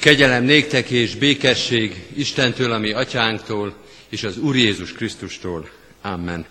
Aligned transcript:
Kegyelem 0.00 0.44
néktek 0.44 0.90
és 0.90 1.14
békesség 1.14 2.06
Istentől, 2.16 2.72
ami 2.72 2.92
atyánktól, 2.92 3.74
és 4.08 4.22
az 4.22 4.38
Úr 4.38 4.56
Jézus 4.56 4.92
Krisztustól. 4.92 5.70
Amen. 6.02 6.46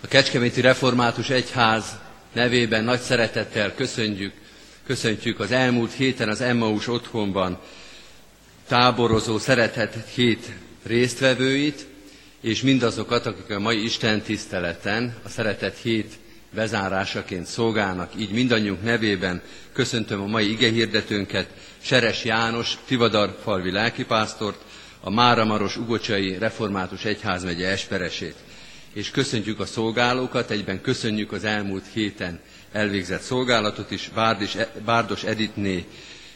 A 0.00 0.06
Kecskeméti 0.06 0.60
Református 0.60 1.30
Egyház 1.30 1.84
nevében 2.32 2.84
nagy 2.84 3.00
szeretettel 3.00 3.74
köszönjük, 3.74 4.32
köszöntjük 4.86 5.40
az 5.40 5.50
elmúlt 5.50 5.92
héten 5.92 6.28
az 6.28 6.40
Emmaus 6.40 6.88
otthonban 6.88 7.60
táborozó 8.68 9.38
szeretet 9.38 9.96
hét 10.14 10.50
résztvevőit, 10.82 11.86
és 12.40 12.62
mindazokat, 12.62 13.26
akik 13.26 13.50
a 13.56 13.60
mai 13.60 13.84
Isten 13.84 14.22
tiszteleten 14.22 15.16
a 15.24 15.28
szeretet 15.28 15.78
hét 15.82 16.12
bezárásaként 16.54 17.46
szolgálnak. 17.46 18.10
Így 18.18 18.30
mindannyiunk 18.30 18.82
nevében 18.82 19.42
köszöntöm 19.72 20.20
a 20.20 20.26
mai 20.26 20.50
igehirdetőnket, 20.50 21.48
Seres 21.80 22.24
János, 22.24 22.78
Tivadar 22.86 23.38
falvi 23.42 23.70
lelkipásztort, 23.70 24.60
a 25.00 25.10
Máramaros 25.10 25.76
Ugocsai 25.76 26.38
Református 26.38 27.04
Egyházmegye 27.04 27.68
esperesét. 27.68 28.34
És 28.92 29.10
köszöntjük 29.10 29.60
a 29.60 29.66
szolgálókat, 29.66 30.50
egyben 30.50 30.80
köszönjük 30.80 31.32
az 31.32 31.44
elmúlt 31.44 31.84
héten 31.92 32.40
elvégzett 32.72 33.20
szolgálatot 33.20 33.90
is, 33.90 34.10
Bárdis, 34.14 34.56
Bárdos 34.84 35.24
Editné 35.24 35.84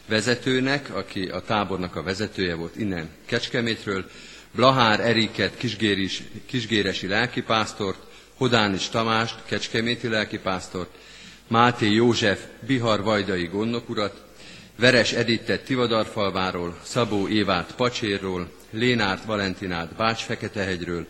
vezetőnek, 0.07 0.95
aki 0.95 1.25
a 1.25 1.41
tábornak 1.41 1.95
a 1.95 2.03
vezetője 2.03 2.55
volt 2.55 2.75
innen 2.75 3.09
Kecskemétről, 3.25 4.05
Blahár 4.51 4.99
Eriket, 4.99 5.57
kisgéris, 5.57 6.23
kisgéresi 6.45 7.07
lelkipásztort, 7.07 8.08
Hodánis 8.39 8.89
Tamást, 8.89 9.35
kecskeméti 9.45 10.07
lelkipásztort, 10.07 10.89
Máté 11.47 11.91
József, 11.91 12.39
Bihar 12.67 13.03
Vajdai 13.03 13.45
gondnokurat, 13.45 14.25
Veres 14.75 15.11
Edittet 15.13 15.63
Tivadarfalváról, 15.63 16.79
Szabó 16.83 17.27
Évát 17.27 17.75
Pacsérról, 17.75 18.51
Lénárt 18.71 19.25
Valentinát 19.25 19.95
Bács-Feketehegyről, 19.95 21.07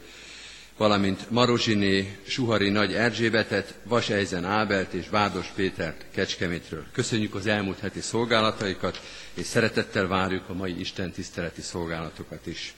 valamint 0.78 1.30
Marozsiné, 1.32 2.18
Suhari 2.28 2.70
Nagy 2.70 2.94
Erzsébetet, 2.94 3.74
Vasejzen 3.84 4.46
Ábelt 4.46 4.94
és 4.94 5.10
Vádos 5.10 5.48
Pétert 5.56 6.06
Kecskemétről. 6.14 6.86
Köszönjük 6.92 7.36
az 7.36 7.48
elmúlt 7.48 7.80
heti 7.80 8.02
szolgálataikat, 8.02 9.02
és 9.34 9.46
szeretettel 9.46 10.08
várjuk 10.08 10.50
a 10.50 10.54
mai 10.54 10.80
Isten 10.80 11.12
tiszteleti 11.12 11.62
szolgálatokat 11.62 12.48
is. 12.48 12.74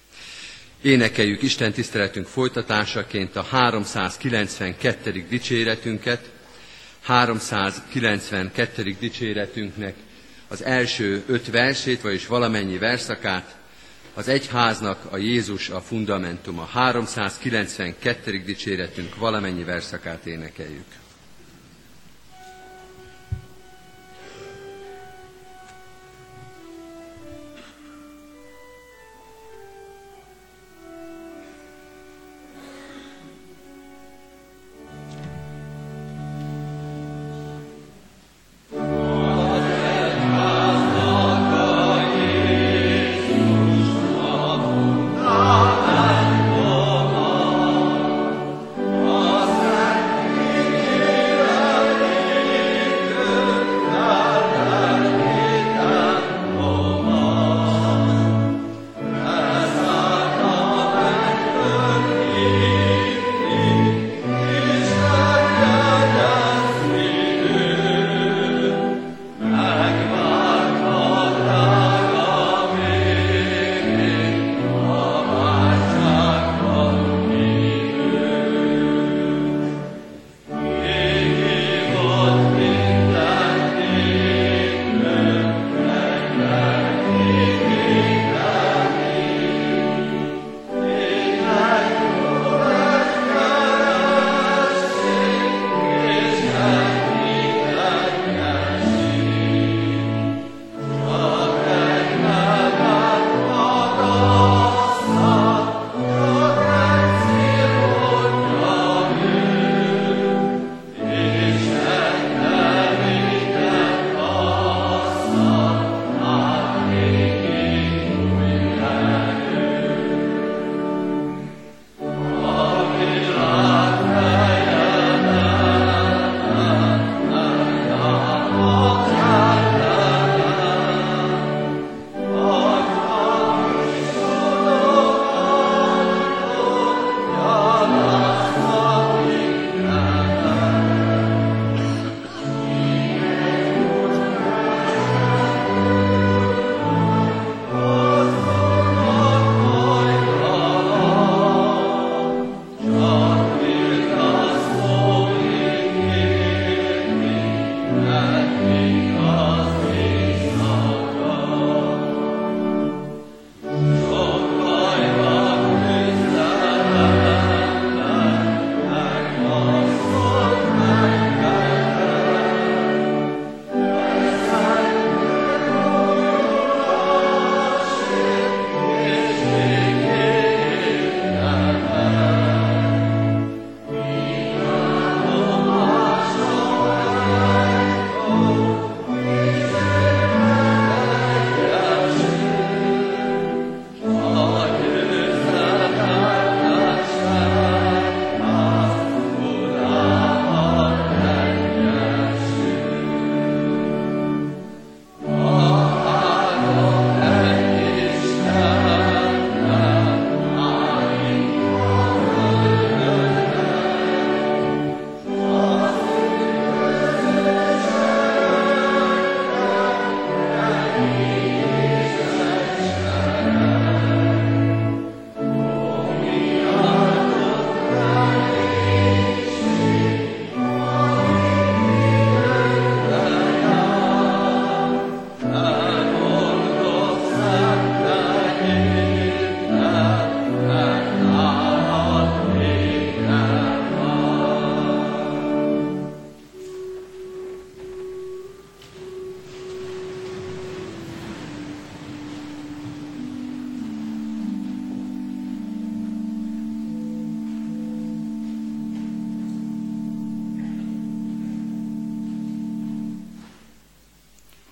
Énekeljük 0.81 1.41
Isten 1.41 1.71
tiszteletünk 1.71 2.27
folytatásaként 2.27 3.35
a 3.35 3.41
392. 3.41 5.25
dicséretünket, 5.29 6.29
392. 7.01 8.95
dicséretünknek 8.99 9.95
az 10.47 10.63
első 10.63 11.23
öt 11.27 11.49
versét, 11.49 12.01
vagyis 12.01 12.27
valamennyi 12.27 12.77
verszakát, 12.77 13.57
az 14.13 14.27
egyháznak 14.27 15.05
a 15.11 15.17
Jézus 15.17 15.69
a 15.69 15.81
fundamentuma. 15.81 16.65
392. 16.65 18.41
dicséretünk 18.45 19.15
valamennyi 19.15 19.63
verszakát 19.63 20.25
énekeljük. 20.25 20.85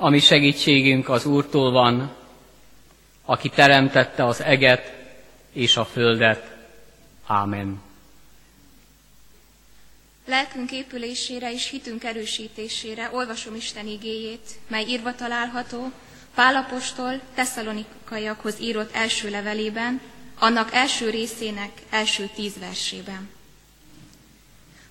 Ami 0.09 0.19
segítségünk 0.19 1.09
az 1.09 1.25
Úrtól 1.25 1.71
van, 1.71 2.15
aki 3.25 3.49
teremtette 3.49 4.25
az 4.25 4.41
eget 4.41 4.93
és 5.53 5.77
a 5.77 5.85
földet. 5.85 6.55
Ámen. 7.27 7.81
Lelkünk 10.25 10.71
épülésére 10.71 11.53
és 11.53 11.69
hitünk 11.69 12.03
erősítésére 12.03 13.09
olvasom 13.13 13.55
Isten 13.55 13.87
igéjét, 13.87 14.49
mely 14.67 14.85
írva 14.87 15.15
található 15.15 15.91
Pálapostól 16.35 17.19
tesszalonikaiakhoz 17.35 18.59
írott 18.59 18.95
első 18.95 19.29
levelében, 19.29 20.01
annak 20.39 20.73
első 20.73 21.09
részének 21.09 21.71
első 21.89 22.29
tíz 22.35 22.59
versében. 22.59 23.29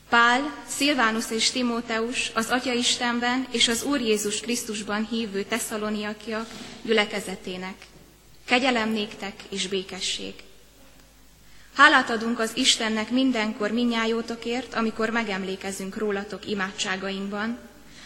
Pál, 0.08 0.64
Szilvánus 0.66 1.30
és 1.30 1.50
Timóteus 1.50 2.30
az 2.34 2.50
Atya 2.50 2.72
Istenben 2.72 3.46
és 3.50 3.68
az 3.68 3.82
Úr 3.82 4.00
Jézus 4.00 4.40
Krisztusban 4.40 5.06
hívő 5.10 5.42
tesszaloniakiak 5.42 6.46
gyülekezetének. 6.82 7.74
Kegyelem 8.44 8.90
néktek 8.90 9.34
és 9.48 9.66
békesség. 9.66 10.34
Hálát 11.74 12.10
adunk 12.10 12.38
az 12.38 12.50
Istennek 12.54 13.10
mindenkor 13.10 13.70
minnyájótokért, 13.70 14.74
amikor 14.74 15.10
megemlékezünk 15.10 15.96
rólatok 15.96 16.46
imádságainkban, 16.46 17.58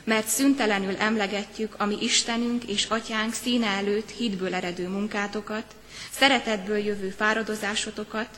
mert 0.04 0.28
szüntelenül 0.28 0.96
emlegetjük 0.96 1.74
a 1.78 1.84
mi 1.84 1.96
Istenünk 2.00 2.64
és 2.64 2.84
Atyánk 2.84 3.32
színe 3.32 3.66
előtt 3.66 4.10
hitből 4.10 4.54
eredő 4.54 4.88
munkátokat, 4.88 5.74
szeretetből 6.10 6.78
jövő 6.78 7.10
fáradozásotokat, 7.10 8.28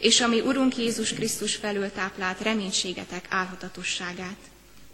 és 0.00 0.20
ami 0.20 0.40
Urunk 0.40 0.76
Jézus 0.76 1.12
Krisztus 1.12 1.54
felől 1.54 1.92
táplált 1.92 2.40
reménységetek 2.40 3.26
álhatatosságát. 3.28 4.38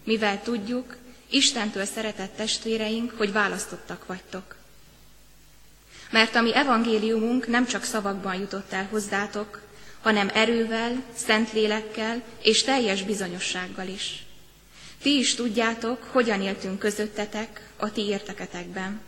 Mivel 0.04 0.42
tudjuk, 0.42 0.96
Istentől 1.30 1.84
szeretett 1.84 2.36
testvéreink, 2.36 3.12
hogy 3.16 3.32
választottak 3.32 4.06
vagytok. 4.06 4.56
Mert 6.10 6.34
a 6.34 6.40
mi 6.40 6.54
evangéliumunk 6.54 7.46
nem 7.46 7.66
csak 7.66 7.84
szavakban 7.84 8.34
jutott 8.34 8.72
el 8.72 8.86
hozzátok, 8.90 9.60
hanem 10.02 10.30
erővel, 10.34 11.02
szent 11.14 11.52
lélekkel 11.52 12.22
és 12.42 12.62
teljes 12.62 13.02
bizonyossággal 13.02 13.86
is. 13.86 14.24
Ti 15.02 15.18
is 15.18 15.34
tudjátok, 15.34 16.02
hogyan 16.02 16.42
éltünk 16.42 16.78
közöttetek 16.78 17.70
a 17.76 17.92
ti 17.92 18.06
érteketekben. 18.06 19.00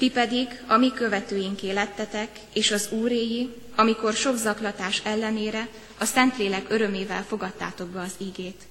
Ti 0.00 0.10
pedig 0.10 0.48
a 0.66 0.76
mi 0.76 0.92
követőinké 0.92 1.70
lettetek, 1.70 2.28
és 2.52 2.70
az 2.70 2.88
úréi, 2.90 3.54
amikor 3.76 4.12
sok 4.12 4.36
zaklatás 4.36 5.00
ellenére 5.04 5.68
a 5.98 6.04
Szentlélek 6.04 6.64
örömével 6.68 7.24
fogadtátok 7.24 7.88
be 7.88 8.00
az 8.00 8.12
ígét. 8.18 8.62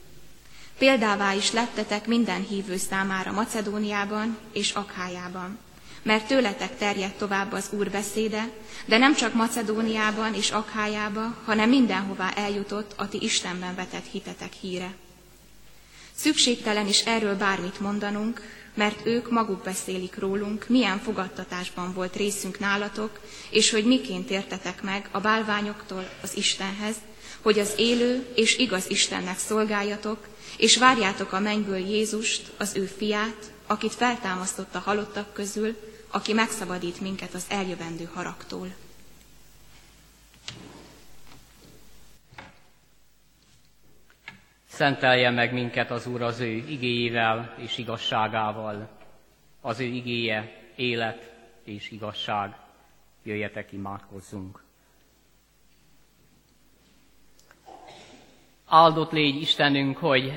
Példává 0.77 1.33
is 1.33 1.51
lettetek 1.51 2.07
minden 2.07 2.45
hívő 2.47 2.77
számára 2.77 3.31
Macedóniában 3.31 4.37
és 4.53 4.71
Akhájában, 4.71 5.57
mert 6.03 6.27
tőletek 6.27 6.77
terjedt 6.77 7.17
tovább 7.17 7.51
az 7.51 7.69
Úr 7.71 7.89
beszéde, 7.89 8.49
de 8.85 8.97
nem 8.97 9.15
csak 9.15 9.33
Macedóniában 9.33 10.33
és 10.33 10.51
Akhájába, 10.51 11.35
hanem 11.45 11.69
mindenhová 11.69 12.31
eljutott 12.35 12.93
a 12.95 13.09
ti 13.09 13.17
Istenben 13.21 13.75
vetett 13.75 14.05
hitetek 14.11 14.53
híre. 14.53 14.93
Szükségtelen 16.15 16.87
is 16.87 17.05
erről 17.05 17.35
bármit 17.35 17.79
mondanunk, 17.79 18.41
mert 18.79 19.05
ők 19.05 19.31
maguk 19.31 19.63
beszélik 19.63 20.17
rólunk, 20.17 20.67
milyen 20.67 20.99
fogadtatásban 20.99 21.93
volt 21.93 22.15
részünk 22.15 22.59
nálatok, 22.59 23.19
és 23.49 23.71
hogy 23.71 23.85
miként 23.85 24.29
értetek 24.29 24.81
meg 24.83 25.09
a 25.11 25.19
bálványoktól 25.19 26.09
az 26.21 26.37
Istenhez, 26.37 26.95
hogy 27.41 27.59
az 27.59 27.73
élő 27.77 28.27
és 28.35 28.57
igaz 28.57 28.89
Istennek 28.89 29.37
szolgáljatok, 29.37 30.27
és 30.57 30.77
várjátok 30.77 31.31
a 31.31 31.39
mennyből 31.39 31.77
Jézust, 31.77 32.51
az 32.57 32.75
ő 32.75 32.85
fiát, 32.85 33.51
akit 33.67 33.93
feltámasztott 33.93 34.75
a 34.75 34.79
halottak 34.79 35.33
közül, 35.33 35.75
aki 36.11 36.33
megszabadít 36.33 37.01
minket 37.01 37.33
az 37.33 37.43
eljövendő 37.47 38.09
haragtól. 38.13 38.67
Szentelje 44.79 45.29
meg 45.29 45.53
minket 45.53 45.91
az 45.91 46.07
Úr 46.07 46.21
az 46.21 46.39
ő 46.39 46.47
igéjével 46.47 47.55
és 47.57 47.77
igazságával. 47.77 48.89
Az 49.61 49.79
ő 49.79 49.83
igéje 49.83 50.51
élet 50.75 51.33
és 51.63 51.91
igazság. 51.91 52.55
Jöjjetek, 53.23 53.71
imádkozzunk. 53.71 54.63
Áldott 58.65 59.11
légy 59.11 59.41
Istenünk, 59.41 59.97
hogy 59.97 60.31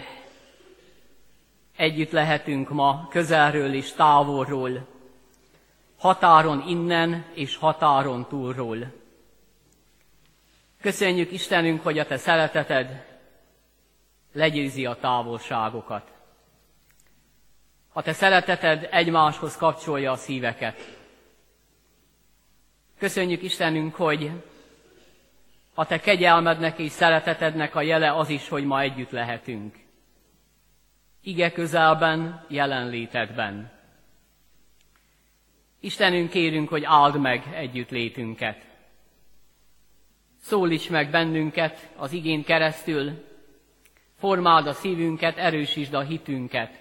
együtt 1.76 2.10
lehetünk 2.10 2.68
ma 2.68 3.08
közelről 3.10 3.74
és 3.74 3.92
távolról, 3.92 4.88
határon 5.98 6.68
innen 6.68 7.24
és 7.34 7.56
határon 7.56 8.26
túlról. 8.28 8.92
Köszönjük 10.80 11.32
Istenünk, 11.32 11.82
hogy 11.82 11.98
a 11.98 12.06
Te 12.06 12.16
szereteted 12.16 13.11
legyőzi 14.32 14.87
a 14.87 14.94
távolságokat. 14.94 16.12
A 17.93 18.02
te 18.02 18.12
szereteted 18.12 18.88
egymáshoz 18.90 19.56
kapcsolja 19.56 20.11
a 20.11 20.17
szíveket. 20.17 21.00
Köszönjük 22.99 23.43
Istenünk, 23.43 23.94
hogy 23.94 24.31
a 25.74 25.86
te 25.86 26.01
kegyelmednek 26.01 26.79
és 26.79 26.93
szeretetednek 26.93 27.74
a 27.74 27.81
jele 27.81 28.12
az 28.12 28.29
is, 28.29 28.48
hogy 28.48 28.65
ma 28.65 28.81
együtt 28.81 29.10
lehetünk. 29.10 29.77
Ige 31.22 31.53
közelben, 31.53 32.44
jelenlétedben. 32.48 33.70
Istenünk 35.81 36.31
kérünk, 36.31 36.69
hogy 36.69 36.84
áld 36.84 37.20
meg 37.20 37.51
együttlétünket. 37.55 38.67
Szólíts 40.41 40.91
meg 40.91 41.10
bennünket 41.10 41.91
az 41.96 42.12
igén 42.12 42.44
keresztül, 42.44 43.31
Formáld 44.22 44.67
a 44.67 44.72
szívünket, 44.72 45.36
erősítsd 45.36 45.94
a 45.94 46.00
hitünket. 46.00 46.81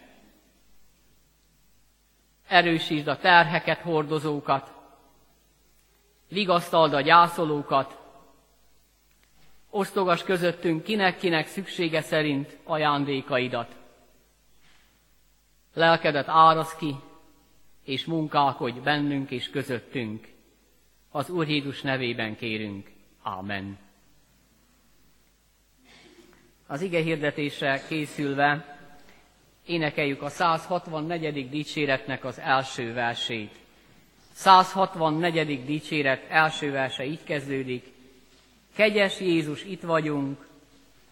Erősítsd 2.48 3.07
a 3.07 3.17
terheket, 3.17 3.79
hordozókat. 3.79 4.74
Vigasztald 6.27 6.93
a 6.93 7.01
gyászolókat. 7.01 7.98
Osztogas 9.69 10.24
közöttünk 10.24 10.83
kinek-kinek 10.83 11.48
szüksége 11.48 12.01
szerint 12.01 12.57
ajándékaidat. 12.63 13.75
Lelkedet 15.74 16.27
árasz 16.27 16.75
ki, 16.75 16.95
és 17.83 18.05
munkálkodj 18.05 18.79
bennünk 18.79 19.31
és 19.31 19.50
közöttünk. 19.50 20.27
Az 21.12 21.29
Úr 21.29 21.48
Jézus 21.48 21.81
nevében 21.81 22.36
kérünk. 22.36 22.91
Amen. 23.21 23.90
Az 26.71 26.81
ige 26.81 27.01
hirdetésre 27.01 27.81
készülve 27.87 28.77
énekeljük 29.65 30.21
a 30.21 30.29
164. 30.29 31.49
dicséretnek 31.49 32.25
az 32.25 32.39
első 32.39 32.93
versét. 32.93 33.55
164. 34.33 35.65
dicséret 35.65 36.29
első 36.29 36.71
verse 36.71 37.05
így 37.05 37.23
kezdődik. 37.23 37.91
Kegyes 38.75 39.19
Jézus, 39.19 39.63
itt 39.63 39.81
vagyunk, 39.81 40.47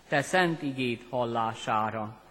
te 0.08 0.22
szent 0.22 0.62
igét 0.62 1.06
hallására. 1.10 2.22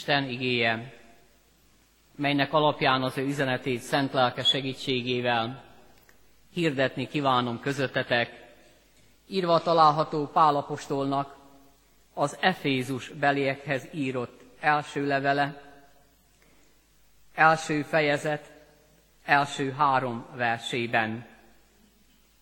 Isten 0.00 0.28
igéje, 0.28 0.92
melynek 2.16 2.52
alapján 2.52 3.02
az 3.02 3.18
ő 3.18 3.26
üzenetét 3.26 3.80
szent 3.80 4.12
lelke 4.12 4.42
segítségével 4.42 5.64
hirdetni 6.52 7.06
kívánom 7.06 7.60
közöttetek, 7.60 8.54
írva 9.26 9.60
található 9.60 10.26
Pálapostolnak 10.26 11.36
az 12.14 12.36
Efézus 12.40 13.08
beliekhez 13.08 13.88
írott 13.92 14.40
első 14.60 15.06
levele, 15.06 15.62
első 17.34 17.82
fejezet, 17.82 18.52
első 19.24 19.70
három 19.70 20.26
versében. 20.34 21.26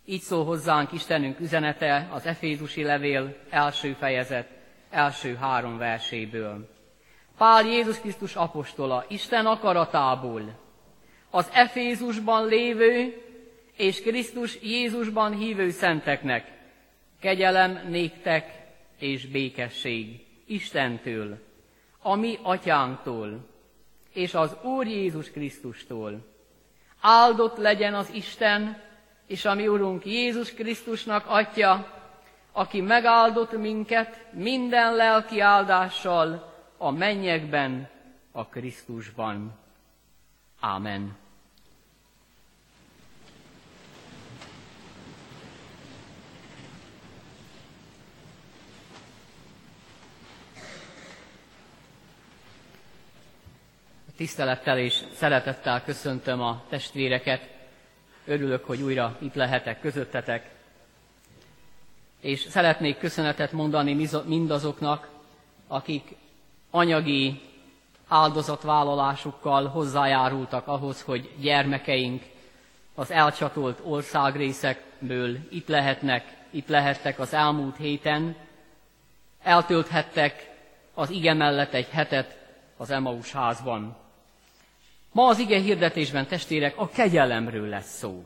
Így 0.05 0.23
szól 0.23 0.45
hozzánk 0.45 0.93
Istenünk 0.93 1.41
üzenete 1.41 2.09
az 2.11 2.27
Efézusi 2.27 2.83
levél 2.83 3.37
első 3.51 3.93
fejezet, 3.93 4.49
első 4.91 5.35
három 5.35 5.77
verséből. 5.79 6.77
Pál 7.39 7.67
Jézus 7.67 8.01
Krisztus 8.01 8.35
apostola, 8.35 9.05
Isten 9.09 9.47
akaratából, 9.47 10.59
az 11.31 11.49
Efézusban 11.53 12.47
lévő 12.47 13.23
és 13.77 14.03
Krisztus 14.03 14.59
Jézusban 14.63 15.33
hívő 15.33 15.71
szenteknek, 15.71 16.53
kegyelem 17.21 17.81
néktek 17.89 18.67
és 18.99 19.27
békesség 19.27 20.27
Istentől, 20.47 21.39
a 22.03 22.15
mi 22.15 22.39
atyánktól, 22.43 23.47
és 24.13 24.35
az 24.35 24.57
Úr 24.63 24.87
Jézus 24.87 25.31
Krisztustól. 25.31 26.27
Áldott 27.01 27.57
legyen 27.57 27.95
az 27.95 28.11
Isten, 28.13 28.83
és 29.27 29.45
a 29.45 29.55
mi 29.55 29.69
Urunk 29.69 30.07
Jézus 30.07 30.55
Krisztusnak 30.55 31.25
Atya, 31.29 31.97
aki 32.53 32.81
megáldott 32.81 33.53
minket 33.53 34.27
minden 34.33 34.95
lelki 34.95 35.41
áldással 35.41 36.57
a 36.79 36.91
mennyekben, 36.91 37.89
a 38.33 38.47
Krisztusban. 38.47 39.59
Ámen. 40.61 41.17
Tisztelettel 54.17 54.79
és 54.79 55.03
szeretettel 55.13 55.85
köszöntöm 55.85 56.41
a 56.41 56.65
testvéreket. 56.69 57.49
Örülök, 58.25 58.65
hogy 58.65 58.83
újra 58.83 59.17
itt 59.21 59.35
lehetek 59.35 59.81
közöttetek. 59.81 60.51
És 62.21 62.41
szeretnék 62.41 62.99
köszönetet 62.99 63.53
mondani 63.53 64.09
mindazoknak, 64.27 65.09
akik 65.67 66.17
anyagi 66.71 67.41
áldozatvállalásukkal 68.09 69.67
hozzájárultak 69.67 70.67
ahhoz, 70.67 71.03
hogy 71.03 71.31
gyermekeink 71.41 72.23
az 72.95 73.11
elcsatolt 73.11 73.81
országrészekből 73.85 75.37
itt 75.51 75.69
lehetnek, 75.69 76.37
itt 76.51 76.69
lehettek 76.69 77.19
az 77.19 77.35
elmúlt 77.35 77.77
héten, 77.77 78.37
eltölthettek 79.43 80.57
az 80.95 81.11
ige 81.11 81.35
mellett 81.35 81.73
egy 81.73 81.89
hetet 81.89 82.37
az 82.77 82.91
Emaus 82.91 83.33
házban. 83.33 83.97
Ma 85.13 85.27
az 85.27 85.39
ige 85.39 85.59
hirdetésben, 85.59 86.27
testvérek, 86.27 86.79
a 86.79 86.89
kegyelemről 86.89 87.69
lesz 87.69 87.97
szó. 87.97 88.25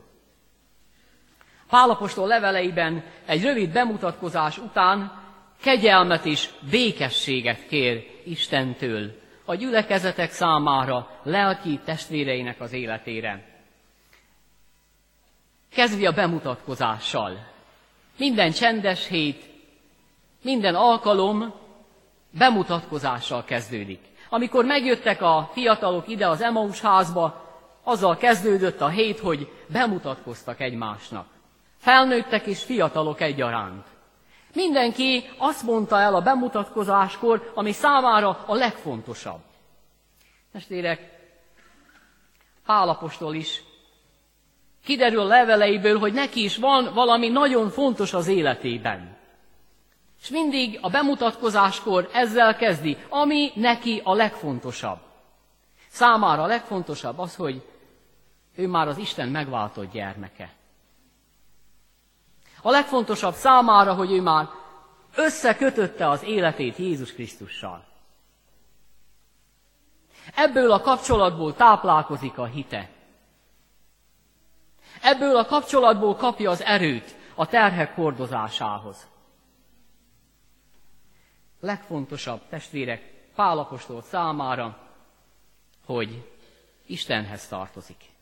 Pálapostól 1.69 2.27
leveleiben 2.27 3.03
egy 3.25 3.43
rövid 3.43 3.71
bemutatkozás 3.71 4.57
után 4.57 5.22
kegyelmet 5.63 6.25
és 6.25 6.49
békességet 6.69 7.67
kér 7.67 8.21
Istentől 8.23 9.21
a 9.45 9.55
gyülekezetek 9.55 10.31
számára, 10.31 11.19
lelki 11.23 11.79
testvéreinek 11.85 12.61
az 12.61 12.73
életére. 12.73 13.43
Kezdvi 15.73 16.05
a 16.05 16.11
bemutatkozással. 16.11 17.47
Minden 18.17 18.51
csendes 18.51 19.07
hét, 19.07 19.49
minden 20.41 20.75
alkalom 20.75 21.53
bemutatkozással 22.29 23.43
kezdődik. 23.43 23.99
Amikor 24.29 24.65
megjöttek 24.65 25.21
a 25.21 25.49
fiatalok 25.53 26.07
ide 26.07 26.27
az 26.27 26.41
Emaus 26.41 26.81
házba, 26.81 27.41
azzal 27.83 28.17
kezdődött 28.17 28.81
a 28.81 28.89
hét, 28.89 29.19
hogy 29.19 29.51
bemutatkoztak 29.67 30.61
egymásnak. 30.61 31.27
Felnőttek 31.77 32.45
és 32.45 32.63
fiatalok 32.63 33.21
egyaránt. 33.21 33.92
Mindenki 34.53 35.29
azt 35.37 35.63
mondta 35.63 35.99
el 35.99 36.15
a 36.15 36.21
bemutatkozáskor, 36.21 37.51
ami 37.55 37.71
számára 37.71 38.43
a 38.45 38.53
legfontosabb. 38.55 39.41
Testvérek, 40.51 41.13
Pálapostól 42.65 43.35
is 43.35 43.63
kiderül 44.83 45.23
leveleiből, 45.23 45.99
hogy 45.99 46.13
neki 46.13 46.43
is 46.43 46.57
van 46.57 46.93
valami 46.93 47.27
nagyon 47.27 47.69
fontos 47.69 48.13
az 48.13 48.27
életében. 48.27 49.17
És 50.21 50.29
mindig 50.29 50.79
a 50.81 50.89
bemutatkozáskor 50.89 52.09
ezzel 52.13 52.55
kezdi, 52.55 52.97
ami 53.09 53.51
neki 53.55 54.01
a 54.03 54.13
legfontosabb. 54.13 54.99
Számára 55.87 56.43
a 56.43 56.47
legfontosabb 56.47 57.19
az, 57.19 57.35
hogy 57.35 57.61
ő 58.55 58.67
már 58.67 58.87
az 58.87 58.97
Isten 58.97 59.29
megváltott 59.29 59.91
gyermeke. 59.91 60.49
A 62.65 62.69
legfontosabb 62.69 63.33
számára, 63.33 63.93
hogy 63.93 64.11
ő 64.11 64.21
már 64.21 64.47
összekötötte 65.15 66.09
az 66.09 66.23
életét 66.23 66.77
Jézus 66.77 67.13
Krisztussal. 67.13 67.85
Ebből 70.35 70.71
a 70.71 70.81
kapcsolatból 70.81 71.53
táplálkozik 71.53 72.37
a 72.37 72.45
hite. 72.45 72.89
Ebből 75.01 75.37
a 75.37 75.45
kapcsolatból 75.45 76.15
kapja 76.15 76.49
az 76.49 76.61
erőt 76.61 77.15
a 77.35 77.45
terhek 77.45 77.95
hordozásához. 77.95 79.07
Legfontosabb 81.59 82.41
testvérek 82.49 83.11
Pálapostól 83.35 84.01
számára, 84.01 84.77
hogy 85.85 86.31
Istenhez 86.85 87.47
tartozik 87.47 88.12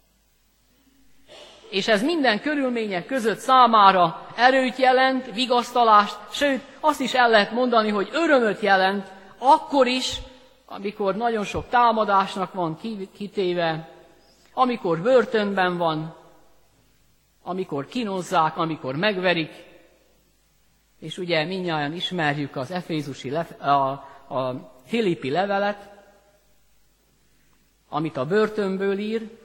és 1.72 1.88
ez 1.88 2.04
minden 2.04 2.42
körülmények 2.42 3.06
között 3.06 3.38
számára 3.38 4.28
erőt 4.36 4.78
jelent, 4.78 5.34
vigasztalást, 5.34 6.18
sőt, 6.32 6.62
azt 6.80 7.00
is 7.00 7.14
el 7.14 7.30
lehet 7.30 7.52
mondani, 7.52 7.90
hogy 7.90 8.10
örömöt 8.12 8.60
jelent, 8.60 9.12
akkor 9.38 9.88
is, 9.88 10.18
amikor 10.66 11.16
nagyon 11.16 11.44
sok 11.44 11.70
támadásnak 11.70 12.54
van 12.54 12.80
kitéve, 13.14 13.90
amikor 14.54 15.02
börtönben 15.02 15.78
van, 15.78 16.16
amikor 17.44 17.86
kinozzák, 17.86 18.58
amikor 18.58 18.96
megverik, 18.96 19.52
és 21.00 21.18
ugye 21.18 21.46
minnyáján 21.46 21.94
ismerjük 21.94 22.56
az 22.56 22.72
Efézusi, 22.72 23.30
a, 23.60 23.70
a 24.36 24.72
Filippi 24.86 25.30
levelet, 25.30 25.90
amit 27.90 28.18
a 28.18 28.26
börtönből 28.26 28.98
ír, 28.98 29.40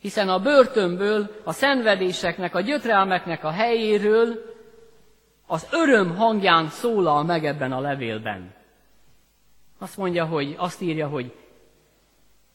hiszen 0.00 0.28
a 0.28 0.38
börtönből, 0.38 1.40
a 1.44 1.52
szenvedéseknek, 1.52 2.54
a 2.54 2.60
gyötrelmeknek 2.60 3.44
a 3.44 3.50
helyéről 3.50 4.48
az 5.46 5.68
öröm 5.70 6.16
hangján 6.16 6.68
szólal 6.68 7.24
meg 7.24 7.44
ebben 7.44 7.72
a 7.72 7.80
levélben. 7.80 8.54
Azt 9.78 9.96
mondja, 9.96 10.24
hogy 10.24 10.54
azt 10.58 10.80
írja, 10.80 11.08
hogy 11.08 11.34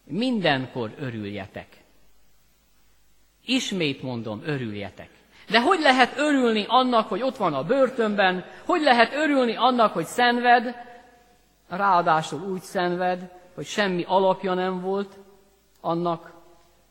mindenkor 0.03 0.93
örüljetek. 0.99 1.67
Ismét 3.45 4.01
mondom, 4.01 4.41
örüljetek. 4.45 5.09
De 5.49 5.61
hogy 5.61 5.79
lehet 5.79 6.17
örülni 6.17 6.65
annak, 6.67 7.07
hogy 7.07 7.21
ott 7.21 7.37
van 7.37 7.53
a 7.53 7.63
börtönben? 7.63 8.45
Hogy 8.65 8.81
lehet 8.81 9.13
örülni 9.13 9.55
annak, 9.55 9.93
hogy 9.93 10.05
szenved? 10.05 10.75
Ráadásul 11.67 12.41
úgy 12.41 12.61
szenved, 12.61 13.31
hogy 13.55 13.65
semmi 13.65 14.03
alapja 14.07 14.53
nem 14.53 14.81
volt 14.81 15.17
annak, 15.81 16.34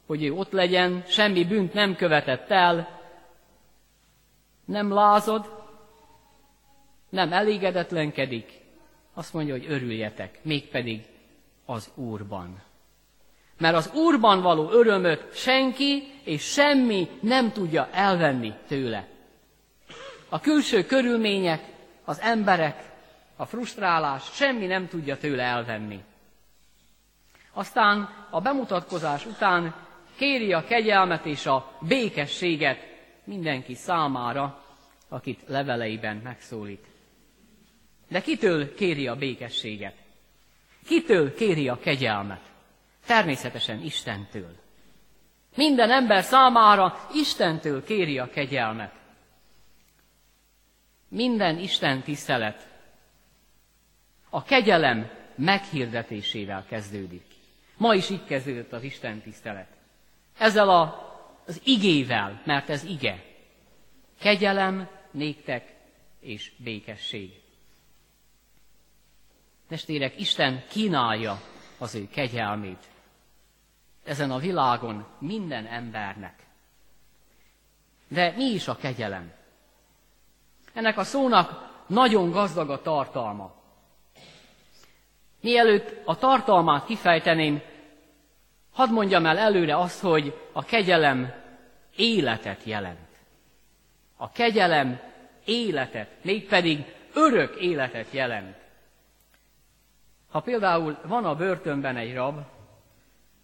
hogy 0.06 0.25
ő 0.25 0.32
ott 0.32 0.52
legyen, 0.52 1.04
semmi 1.06 1.44
bűnt 1.44 1.73
nem 1.73 1.96
követett 1.96 2.50
el, 2.50 3.00
nem 4.64 4.92
lázad, 4.92 5.62
nem 7.08 7.32
elégedetlenkedik, 7.32 8.61
azt 9.14 9.32
mondja, 9.32 9.54
hogy 9.54 9.66
örüljetek, 9.68 10.38
mégpedig 10.42 11.04
az 11.64 11.90
Úrban. 11.94 12.62
Mert 13.58 13.76
az 13.76 13.90
Úrban 13.94 14.42
való 14.42 14.70
örömöt 14.70 15.37
senki 15.37 16.12
és 16.25 16.42
semmi 16.42 17.08
nem 17.20 17.52
tudja 17.52 17.88
elvenni 17.92 18.54
tőle. 18.68 19.08
A 20.28 20.40
külső 20.40 20.84
körülmények, 20.84 21.64
az 22.04 22.20
emberek, 22.20 22.92
a 23.37 23.44
frusztrálás 23.46 24.30
semmi 24.32 24.66
nem 24.66 24.88
tudja 24.88 25.16
tőle 25.16 25.42
elvenni. 25.42 26.04
Aztán 27.52 28.26
a 28.30 28.40
bemutatkozás 28.40 29.26
után 29.26 29.75
kéri 30.16 30.52
a 30.52 30.64
kegyelmet 30.64 31.26
és 31.26 31.47
a 31.47 31.78
békességet 31.80 32.87
mindenki 33.25 33.75
számára, 33.75 34.64
akit 35.09 35.40
leveleiben 35.47 36.16
megszólít. 36.16 36.87
De 38.09 38.21
kitől 38.21 38.75
kéri 38.75 39.06
a 39.06 39.16
békességet? 39.16 39.94
Kitől 40.87 41.35
kéri 41.35 41.68
a 41.68 41.78
kegyelmet? 41.78 42.52
Természetesen 43.06 43.83
Istentől. 43.83 44.56
Minden 45.56 45.90
ember 45.90 46.23
számára 46.23 47.09
Istentől 47.14 47.85
kéri 47.85 48.18
a 48.18 48.30
kegyelmet. 48.30 48.92
Minden 51.09 51.59
Isten 51.59 52.02
tisztelet 52.02 52.68
a 54.30 54.42
kegyelem 54.42 55.11
meghirdetésével 55.35 56.64
kezdődik. 56.68 57.25
Ma 57.76 57.94
is 57.94 58.11
így 58.11 58.25
kezdődött 58.25 58.73
az 58.73 58.83
Isten 58.83 59.21
tisztelet. 59.21 59.68
Ezzel 60.38 60.68
a, 60.68 61.02
az 61.46 61.60
igével, 61.64 62.42
mert 62.44 62.68
ez 62.68 62.84
ige. 62.84 63.24
Kegyelem, 64.20 64.88
néktek 65.10 65.74
és 66.20 66.52
békesség. 66.56 67.40
Testvérek, 69.68 70.20
Isten 70.20 70.64
kínálja 70.68 71.40
az 71.78 71.94
ő 71.94 72.08
kegyelmét 72.08 72.92
ezen 74.04 74.30
a 74.30 74.38
világon 74.38 75.06
minden 75.18 75.66
embernek. 75.66 76.46
De 78.08 78.32
mi 78.36 78.44
is 78.44 78.68
a 78.68 78.76
kegyelem? 78.76 79.32
Ennek 80.72 80.98
a 80.98 81.04
szónak 81.04 81.72
nagyon 81.86 82.30
gazdag 82.30 82.70
a 82.70 82.82
tartalma. 82.82 83.54
Mielőtt 85.40 86.06
a 86.06 86.16
tartalmát 86.16 86.84
kifejteném, 86.84 87.62
hadd 88.75 88.90
mondjam 88.90 89.26
el 89.26 89.38
előre 89.38 89.76
azt, 89.76 90.00
hogy 90.00 90.38
a 90.52 90.64
kegyelem 90.64 91.33
életet 91.97 92.64
jelent. 92.64 92.99
A 94.16 94.31
kegyelem 94.31 95.00
életet, 95.45 96.09
mégpedig 96.23 96.95
örök 97.14 97.57
életet 97.57 98.11
jelent. 98.11 98.57
Ha 100.31 100.40
például 100.40 100.99
van 101.07 101.25
a 101.25 101.35
börtönben 101.35 101.97
egy 101.97 102.14
rab, 102.14 102.40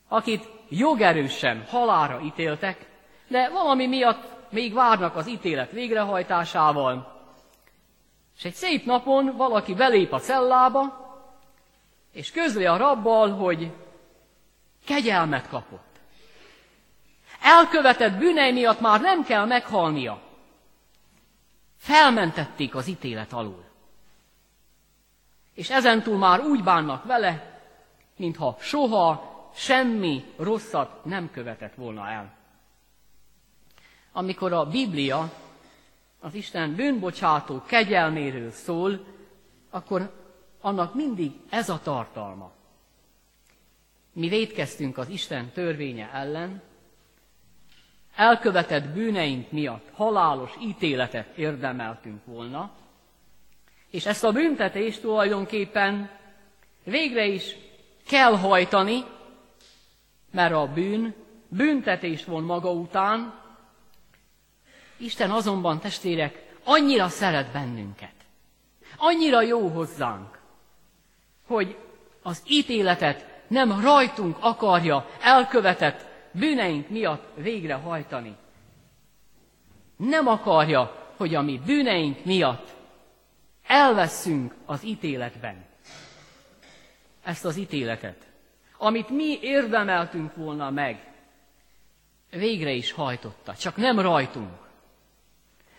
akit 0.08 0.48
jogerősen 0.68 1.64
halára 1.68 2.20
ítéltek, 2.20 2.86
de 3.28 3.48
valami 3.48 3.86
miatt 3.86 4.38
még 4.50 4.74
várnak 4.74 5.16
az 5.16 5.28
ítélet 5.28 5.70
végrehajtásával, 5.70 7.18
és 8.38 8.44
egy 8.44 8.54
szép 8.54 8.84
napon 8.84 9.36
valaki 9.36 9.74
belép 9.74 10.12
a 10.12 10.18
cellába, 10.18 11.08
és 12.12 12.30
közli 12.30 12.66
a 12.66 12.76
rabbal, 12.76 13.30
hogy 13.30 13.72
kegyelmet 14.84 15.48
kapott. 15.48 16.00
Elkövetett 17.40 18.18
bűnei 18.18 18.52
miatt 18.52 18.80
már 18.80 19.00
nem 19.00 19.24
kell 19.24 19.46
meghalnia. 19.46 20.22
Felmentették 21.76 22.74
az 22.74 22.86
ítélet 22.86 23.32
alól. 23.32 23.64
És 25.54 25.70
ezentúl 25.70 26.18
már 26.18 26.40
úgy 26.40 26.62
bánnak 26.62 27.04
vele, 27.04 27.60
mintha 28.16 28.56
soha 28.60 29.30
semmi 29.54 30.24
rosszat 30.36 31.04
nem 31.04 31.30
követett 31.30 31.74
volna 31.74 32.08
el. 32.08 32.32
Amikor 34.12 34.52
a 34.52 34.66
Biblia 34.66 35.32
az 36.20 36.34
Isten 36.34 36.74
bűnbocsátó 36.74 37.62
kegyelméről 37.66 38.50
szól, 38.50 39.04
akkor 39.70 40.14
annak 40.60 40.94
mindig 40.94 41.32
ez 41.50 41.68
a 41.68 41.80
tartalma. 41.82 42.50
Mi 44.20 44.28
védkeztünk 44.28 44.98
az 44.98 45.08
Isten 45.08 45.50
törvénye 45.50 46.10
ellen, 46.12 46.62
elkövetett 48.16 48.88
bűneink 48.88 49.50
miatt 49.50 49.88
halálos 49.92 50.50
ítéletet 50.62 51.36
érdemeltünk 51.36 52.24
volna, 52.24 52.70
és 53.90 54.06
ezt 54.06 54.24
a 54.24 54.32
büntetést 54.32 55.00
tulajdonképpen 55.00 56.10
végre 56.84 57.26
is 57.26 57.56
kell 58.06 58.36
hajtani, 58.36 59.04
mert 60.30 60.54
a 60.54 60.66
bűn 60.66 61.14
büntetést 61.48 62.24
von 62.24 62.42
maga 62.42 62.72
után, 62.72 63.40
Isten 64.96 65.30
azonban, 65.30 65.80
testvérek, 65.80 66.54
annyira 66.64 67.08
szeret 67.08 67.52
bennünket, 67.52 68.14
annyira 68.96 69.42
jó 69.42 69.68
hozzánk, 69.68 70.38
hogy 71.46 71.76
az 72.22 72.42
ítéletet 72.48 73.29
nem 73.50 73.80
rajtunk 73.80 74.36
akarja 74.40 75.06
elkövetett 75.20 76.06
bűneink 76.32 76.88
miatt 76.88 77.24
végrehajtani. 77.34 78.36
Nem 79.96 80.26
akarja, 80.26 81.12
hogy 81.16 81.34
a 81.34 81.42
mi 81.42 81.60
bűneink 81.66 82.24
miatt 82.24 82.74
elveszünk 83.66 84.54
az 84.66 84.84
ítéletben. 84.84 85.64
Ezt 87.24 87.44
az 87.44 87.56
ítéletet 87.56 88.30
amit 88.82 89.08
mi 89.08 89.38
érdemeltünk 89.42 90.36
volna 90.36 90.70
meg, 90.70 91.12
végre 92.30 92.70
is 92.70 92.92
hajtotta, 92.92 93.54
csak 93.54 93.76
nem 93.76 94.00
rajtunk, 94.00 94.52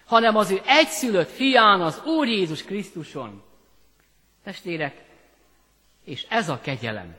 hanem 0.05 0.35
az 0.35 0.51
ő 0.51 0.61
egyszülött 0.65 1.29
fián, 1.29 1.81
az 1.81 2.01
Úr 2.05 2.27
Jézus 2.27 2.63
Krisztuson. 2.63 3.43
Testvérek, 4.43 5.03
és 6.03 6.25
ez 6.29 6.49
a 6.49 6.59
kegyelem, 6.59 7.15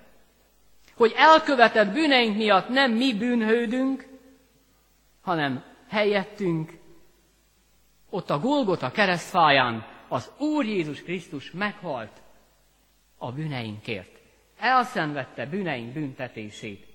hogy 1.03 1.15
elkövetett 1.17 1.93
bűneink 1.93 2.37
miatt 2.37 2.69
nem 2.69 2.93
mi 2.93 3.15
bűnhődünk, 3.15 4.09
hanem 5.21 5.65
helyettünk, 5.89 6.79
ott 8.11 8.31
a 8.31 8.39
Golgota 8.39 8.91
keresztfáján 8.91 9.87
az 10.09 10.31
Úr 10.39 10.65
Jézus 10.65 11.03
Krisztus 11.03 11.51
meghalt 11.51 12.23
a 13.17 13.33
bűneinkért. 13.33 14.21
Elszenvedte 14.59 15.47
bűneink 15.47 15.93
büntetését, 15.93 16.87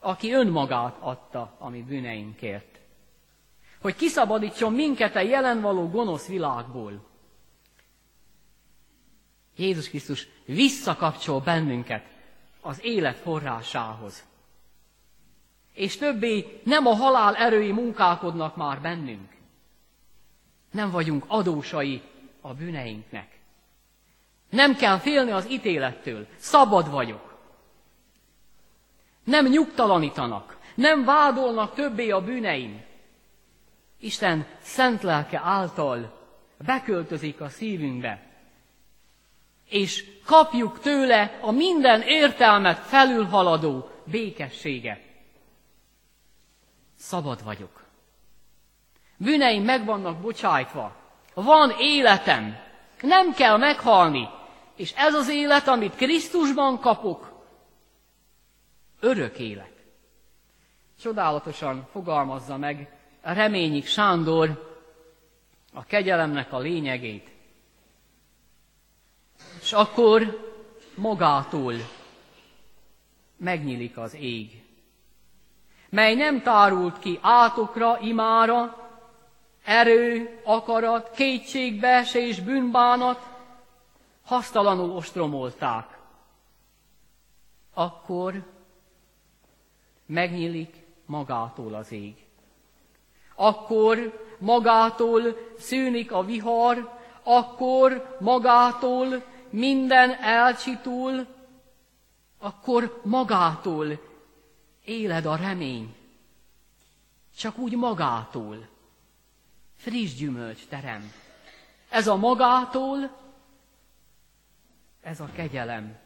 aki 0.00 0.32
önmagát 0.32 0.96
adta 1.00 1.56
a 1.58 1.68
mi 1.68 1.82
bűneinkért, 1.82 2.80
hogy 3.80 3.96
kiszabadítson 3.96 4.72
minket 4.72 5.16
a 5.16 5.20
jelen 5.20 5.60
való 5.60 5.88
gonosz 5.88 6.26
világból. 6.26 7.06
Jézus 9.56 9.88
Krisztus 9.88 10.28
visszakapcsol 10.44 11.40
bennünket 11.40 12.04
az 12.60 12.78
élet 12.82 13.16
forrásához. 13.16 14.24
És 15.72 15.96
többé 15.96 16.60
nem 16.64 16.86
a 16.86 16.94
halál 16.94 17.36
erői 17.36 17.72
munkálkodnak 17.72 18.56
már 18.56 18.80
bennünk. 18.80 19.34
Nem 20.70 20.90
vagyunk 20.90 21.24
adósai 21.26 22.02
a 22.40 22.54
bűneinknek. 22.54 23.38
Nem 24.50 24.76
kell 24.76 24.98
félni 24.98 25.30
az 25.30 25.50
ítélettől. 25.50 26.26
Szabad 26.36 26.90
vagyok. 26.90 27.38
Nem 29.24 29.46
nyugtalanítanak. 29.46 30.58
Nem 30.74 31.04
vádolnak 31.04 31.74
többé 31.74 32.10
a 32.10 32.20
bűneim. 32.20 32.84
Isten 33.98 34.46
szent 34.60 35.02
lelke 35.02 35.40
által 35.44 36.20
beköltözik 36.58 37.40
a 37.40 37.48
szívünkbe. 37.48 38.25
És 39.68 40.04
kapjuk 40.24 40.80
tőle 40.80 41.38
a 41.40 41.50
minden 41.50 42.02
értelmet 42.02 42.78
felülhaladó 42.78 43.88
békességet. 44.04 45.00
Szabad 46.98 47.44
vagyok. 47.44 47.84
Bűneim 49.16 49.64
meg 49.64 49.84
vannak 49.84 50.20
bocsájtva. 50.20 50.96
Van 51.34 51.72
életem. 51.78 52.56
Nem 53.00 53.34
kell 53.34 53.56
meghalni. 53.56 54.28
És 54.76 54.92
ez 54.96 55.14
az 55.14 55.30
élet, 55.30 55.68
amit 55.68 55.94
Krisztusban 55.94 56.80
kapok, 56.80 57.44
örök 59.00 59.38
élet. 59.38 59.72
Csodálatosan 61.00 61.88
fogalmazza 61.92 62.56
meg 62.56 62.90
reményik 63.22 63.86
Sándor 63.86 64.74
a 65.72 65.84
kegyelemnek 65.84 66.52
a 66.52 66.58
lényegét. 66.58 67.35
És 69.66 69.72
akkor 69.72 70.44
magától 70.94 71.74
megnyílik 73.36 73.98
az 73.98 74.14
ég, 74.14 74.62
mely 75.88 76.14
nem 76.14 76.42
tárult 76.42 76.98
ki 76.98 77.18
átokra, 77.22 77.98
imára, 78.00 78.88
erő, 79.64 80.40
akarat, 80.44 81.10
kétségbeesés, 81.10 82.40
bűnbánat, 82.40 83.28
hasztalanul 84.24 84.90
ostromolták, 84.90 85.98
akkor 87.74 88.42
megnyílik 90.06 90.84
magától 91.06 91.74
az 91.74 91.92
ég. 91.92 92.26
Akkor 93.34 94.24
magától 94.38 95.22
szűnik 95.58 96.12
a 96.12 96.24
vihar, 96.24 96.98
akkor 97.22 98.16
magától 98.20 99.34
minden 99.56 100.10
elcsitul, 100.20 101.26
akkor 102.38 103.00
magától 103.04 104.00
éled 104.84 105.26
a 105.26 105.36
remény. 105.36 105.94
Csak 107.36 107.58
úgy 107.58 107.76
magától. 107.76 108.68
Friss 109.76 110.14
gyümölcs 110.14 110.66
terem. 110.66 111.12
Ez 111.88 112.06
a 112.06 112.16
magától 112.16 113.16
ez 115.00 115.20
a 115.20 115.28
kegyelem. 115.32 115.98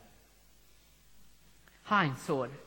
Hányszor 1.85 2.65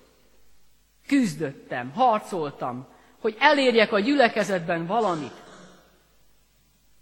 küzdöttem, 1.08 1.92
harcoltam, 1.92 2.88
hogy 3.20 3.36
elérjek 3.40 3.92
a 3.92 4.00
gyülekezetben 4.00 4.86
valamit. 4.86 5.44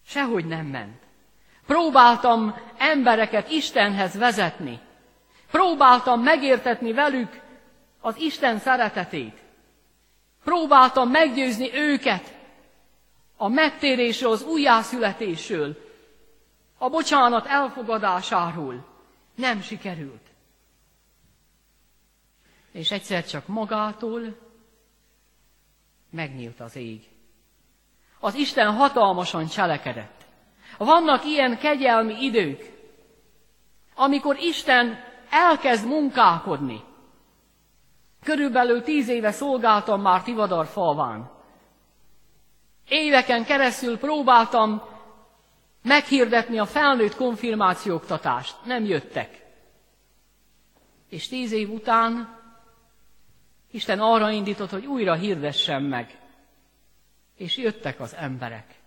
Sehogy 0.05 0.45
nem 0.45 0.65
ment. 0.65 1.00
Próbáltam 1.71 2.55
embereket 2.77 3.49
Istenhez 3.49 4.17
vezetni. 4.17 4.79
Próbáltam 5.51 6.21
megértetni 6.21 6.93
velük 6.93 7.41
az 8.01 8.15
Isten 8.17 8.59
szeretetét. 8.59 9.37
Próbáltam 10.43 11.09
meggyőzni 11.09 11.73
őket 11.73 12.37
a 13.37 13.47
megtérésről, 13.47 14.31
az 14.31 14.43
újjászületésről, 14.43 15.77
a 16.77 16.89
bocsánat 16.89 17.45
elfogadásáról. 17.45 18.85
Nem 19.35 19.61
sikerült. 19.61 20.27
És 22.71 22.91
egyszer 22.91 23.25
csak 23.25 23.47
magától 23.47 24.21
megnyílt 26.09 26.59
az 26.59 26.75
ég. 26.75 27.07
Az 28.19 28.35
Isten 28.35 28.73
hatalmasan 28.73 29.47
cselekedett. 29.47 30.20
Vannak 30.77 31.25
ilyen 31.25 31.57
kegyelmi 31.57 32.23
idők, 32.23 32.71
amikor 33.95 34.37
Isten 34.37 35.03
elkezd 35.29 35.87
munkálkodni. 35.87 36.83
Körülbelül 38.23 38.81
tíz 38.83 39.07
éve 39.07 39.31
szolgáltam 39.31 40.01
már 40.01 40.23
Tivadar 40.23 40.65
falván. 40.65 41.31
Éveken 42.87 43.43
keresztül 43.43 43.97
próbáltam 43.97 44.81
meghirdetni 45.83 46.59
a 46.59 46.65
felnőtt 46.65 47.15
konfirmációktatást. 47.15 48.55
Nem 48.65 48.85
jöttek. 48.85 49.45
És 51.09 51.27
tíz 51.27 51.51
év 51.51 51.69
után 51.71 52.39
Isten 53.71 53.99
arra 53.99 54.29
indított, 54.29 54.69
hogy 54.69 54.85
újra 54.85 55.13
hirdessem 55.13 55.83
meg. 55.83 56.19
És 57.37 57.57
jöttek 57.57 57.99
az 57.99 58.15
emberek. 58.15 58.80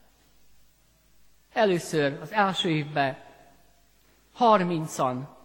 Először 1.54 2.18
az 2.22 2.32
első 2.32 2.68
évben 2.68 3.16
harmincan, 4.32 5.36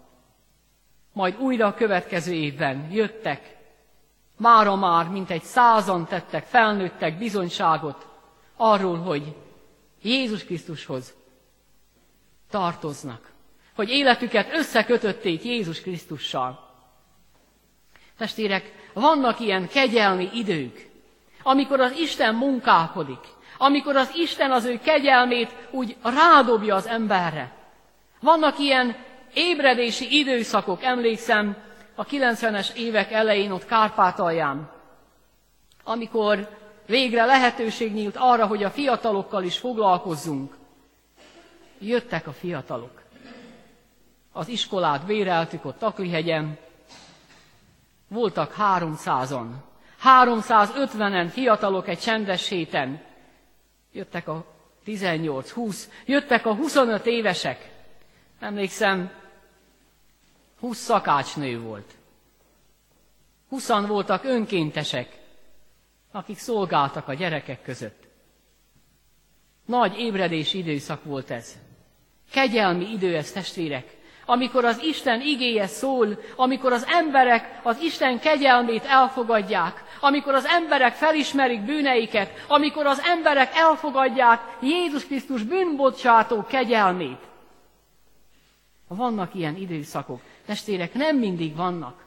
majd 1.13 1.37
újra 1.39 1.67
a 1.67 1.73
következő 1.73 2.33
évben 2.33 2.91
jöttek, 2.91 3.57
mára 4.37 4.75
már 4.75 5.07
mintegy 5.07 5.43
százan 5.43 6.05
tettek, 6.05 6.45
felnőttek 6.45 7.17
bizonyságot 7.17 8.07
arról, 8.55 8.97
hogy 8.97 9.35
Jézus 10.01 10.43
Krisztushoz 10.43 11.13
tartoznak, 12.49 13.31
hogy 13.75 13.89
életüket 13.89 14.53
összekötötték 14.53 15.43
Jézus 15.43 15.81
Krisztussal. 15.81 16.67
Testvérek, 18.17 18.89
vannak 18.93 19.39
ilyen 19.39 19.67
kegyelmi 19.67 20.29
idők, 20.33 20.89
amikor 21.43 21.79
az 21.79 21.91
Isten 21.91 22.35
munkálkodik, 22.35 23.37
amikor 23.61 23.95
az 23.95 24.11
Isten 24.15 24.51
az 24.51 24.65
ő 24.65 24.79
kegyelmét 24.83 25.55
úgy 25.71 25.95
rádobja 26.03 26.75
az 26.75 26.87
emberre. 26.87 27.51
Vannak 28.19 28.59
ilyen 28.59 28.95
ébredési 29.33 30.17
időszakok, 30.19 30.83
emlékszem, 30.83 31.57
a 31.95 32.05
90-es 32.05 32.73
évek 32.73 33.11
elején 33.11 33.51
ott 33.51 33.65
Kárpátalján, 33.65 34.71
amikor 35.83 36.57
végre 36.85 37.25
lehetőség 37.25 37.93
nyílt 37.93 38.15
arra, 38.17 38.45
hogy 38.45 38.63
a 38.63 38.69
fiatalokkal 38.69 39.43
is 39.43 39.57
foglalkozzunk. 39.57 40.55
Jöttek 41.79 42.27
a 42.27 42.31
fiatalok. 42.31 43.01
Az 44.31 44.47
iskolát 44.47 45.05
béreltük 45.05 45.65
ott 45.65 45.77
Taklihegyen, 45.77 46.57
voltak 48.07 48.55
300-an. 48.59 49.47
350-en 50.03 51.27
fiatalok 51.31 51.87
egy 51.87 51.99
csendes 51.99 52.47
héten. 52.47 53.07
Jöttek 53.91 54.27
a 54.27 54.45
18-20, 54.85 55.77
jöttek 56.05 56.45
a 56.45 56.55
25 56.55 57.05
évesek. 57.05 57.71
Emlékszem, 58.39 59.11
20 60.59 60.77
szakácsnő 60.77 61.59
volt. 61.59 61.93
20 63.49 63.67
voltak 63.67 64.23
önkéntesek, 64.23 65.17
akik 66.11 66.37
szolgáltak 66.37 67.07
a 67.07 67.13
gyerekek 67.13 67.61
között. 67.61 68.07
Nagy 69.65 69.99
ébredés 69.99 70.53
időszak 70.53 71.03
volt 71.03 71.29
ez. 71.31 71.57
Kegyelmi 72.31 72.91
idő 72.91 73.15
ez, 73.15 73.31
testvérek 73.31 73.97
amikor 74.29 74.65
az 74.65 74.83
Isten 74.83 75.21
igéje 75.21 75.67
szól, 75.67 76.19
amikor 76.35 76.73
az 76.73 76.85
emberek 76.87 77.59
az 77.63 77.81
Isten 77.81 78.19
kegyelmét 78.19 78.85
elfogadják, 78.85 79.83
amikor 79.99 80.33
az 80.33 80.45
emberek 80.45 80.93
felismerik 80.93 81.61
bűneiket, 81.61 82.45
amikor 82.47 82.85
az 82.85 83.01
emberek 83.05 83.55
elfogadják 83.55 84.41
Jézus 84.61 85.05
Krisztus 85.05 85.43
bűnbocsátó 85.43 86.45
kegyelmét. 86.49 87.19
Vannak 88.87 89.35
ilyen 89.35 89.55
időszakok. 89.55 90.21
Testvérek, 90.45 90.93
nem 90.93 91.17
mindig 91.17 91.55
vannak. 91.55 92.05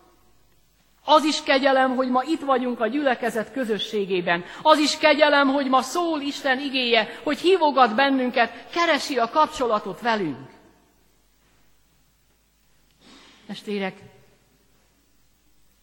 Az 1.05 1.25
is 1.25 1.43
kegyelem, 1.43 1.97
hogy 1.97 2.09
ma 2.09 2.23
itt 2.23 2.41
vagyunk 2.41 2.81
a 2.81 2.87
gyülekezet 2.87 3.53
közösségében. 3.53 4.45
Az 4.63 4.79
is 4.79 4.99
kegyelem, 4.99 5.49
hogy 5.49 5.69
ma 5.69 5.83
szól 5.83 6.21
Isten 6.21 6.59
igéje, 6.59 7.21
hogy 7.23 7.39
hívogat 7.39 7.95
bennünket, 7.95 8.69
keresi 8.71 9.19
a 9.19 9.31
kapcsolatot 9.31 10.01
velünk. 10.01 10.61
Testvérek, 13.47 14.03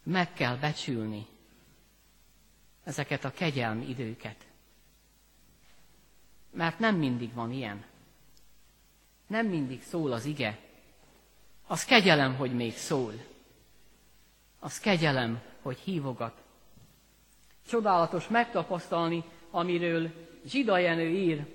meg 0.03 0.33
kell 0.33 0.55
becsülni 0.55 1.25
ezeket 2.83 3.23
a 3.23 3.31
kegyelmi 3.31 3.89
időket. 3.89 4.47
Mert 6.51 6.79
nem 6.79 6.95
mindig 6.95 7.33
van 7.33 7.51
ilyen. 7.51 7.85
Nem 9.27 9.45
mindig 9.47 9.83
szól 9.83 10.11
az 10.11 10.25
ige. 10.25 10.59
Az 11.67 11.85
kegyelem, 11.85 12.35
hogy 12.35 12.53
még 12.53 12.73
szól. 12.73 13.13
Az 14.59 14.79
kegyelem, 14.79 15.41
hogy 15.61 15.77
hívogat. 15.77 16.41
Csodálatos 17.67 18.27
megtapasztalni, 18.27 19.23
amiről 19.51 20.11
Zsida 20.45 20.77
Jenő 20.77 21.09
ír. 21.09 21.45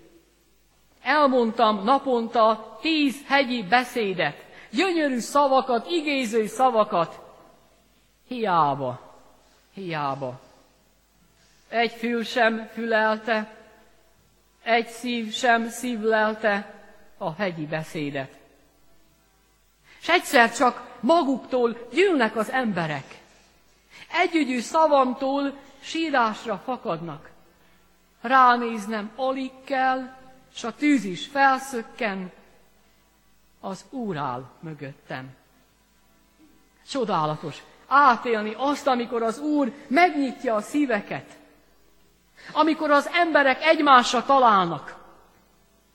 Elmondtam 1.02 1.84
naponta 1.84 2.78
tíz 2.80 3.26
hegyi 3.26 3.62
beszédet, 3.62 4.43
gyönyörű 4.74 5.18
szavakat, 5.18 5.86
igéző 5.90 6.46
szavakat. 6.46 7.20
Hiába, 8.28 9.00
hiába. 9.74 10.40
Egy 11.68 11.92
fül 11.92 12.24
sem 12.24 12.70
fülelte, 12.72 13.54
egy 14.62 14.88
szív 14.88 15.32
sem 15.32 15.68
szívlelte 15.68 16.74
a 17.18 17.34
hegyi 17.34 17.66
beszédet. 17.66 18.38
És 20.00 20.08
egyszer 20.08 20.52
csak 20.52 20.96
maguktól 21.00 21.88
gyűlnek 21.92 22.36
az 22.36 22.50
emberek. 22.50 23.20
Együgyű 24.12 24.60
szavamtól 24.60 25.58
sírásra 25.80 26.62
fakadnak. 26.64 27.30
Ránéznem 28.20 29.10
alig 29.16 29.50
kell, 29.64 30.14
s 30.54 30.64
a 30.64 30.74
tűz 30.74 31.04
is 31.04 31.26
felszökken, 31.26 32.32
az 33.64 33.84
Úr 33.90 34.16
áll 34.16 34.44
mögöttem. 34.60 35.34
Csodálatos 36.88 37.62
átélni 37.86 38.54
azt, 38.56 38.86
amikor 38.86 39.22
az 39.22 39.38
Úr 39.38 39.72
megnyitja 39.88 40.54
a 40.54 40.60
szíveket, 40.60 41.38
amikor 42.52 42.90
az 42.90 43.10
emberek 43.12 43.62
egymásra 43.62 44.24
találnak, 44.24 44.96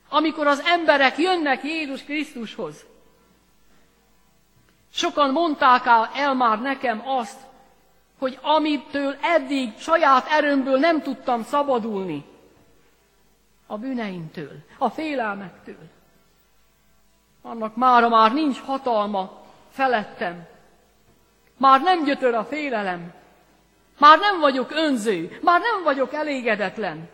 amikor 0.09 0.47
az 0.47 0.59
emberek 0.65 1.17
jönnek 1.17 1.63
Jézus 1.63 2.03
Krisztushoz. 2.03 2.85
Sokan 4.93 5.31
mondták 5.31 5.85
el 6.13 6.33
már 6.33 6.61
nekem 6.61 7.07
azt, 7.07 7.39
hogy 8.19 8.39
amitől 8.41 9.17
eddig 9.21 9.77
saját 9.77 10.27
erőmből 10.27 10.77
nem 10.77 11.01
tudtam 11.01 11.43
szabadulni, 11.43 12.25
a 13.67 13.77
bűneimtől, 13.77 14.51
a 14.77 14.89
félelmektől, 14.89 15.89
annak 17.41 17.75
mára 17.75 18.09
már 18.09 18.33
nincs 18.33 18.59
hatalma 18.59 19.43
felettem. 19.69 20.47
Már 21.57 21.81
nem 21.81 22.03
gyötör 22.03 22.33
a 22.33 22.45
félelem. 22.45 23.13
Már 23.97 24.19
nem 24.19 24.39
vagyok 24.39 24.71
önző. 24.71 25.39
Már 25.43 25.61
nem 25.61 25.83
vagyok 25.83 26.13
elégedetlen. 26.13 27.09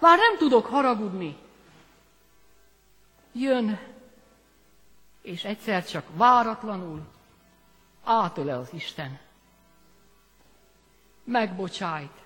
Már 0.00 0.18
nem 0.18 0.36
tudok 0.38 0.66
haragudni. 0.66 1.36
Jön, 3.32 3.78
és 5.22 5.44
egyszer 5.44 5.84
csak 5.84 6.04
váratlanul 6.14 7.00
átöle 8.04 8.56
az 8.56 8.68
Isten. 8.72 9.18
Megbocsájt, 11.24 12.22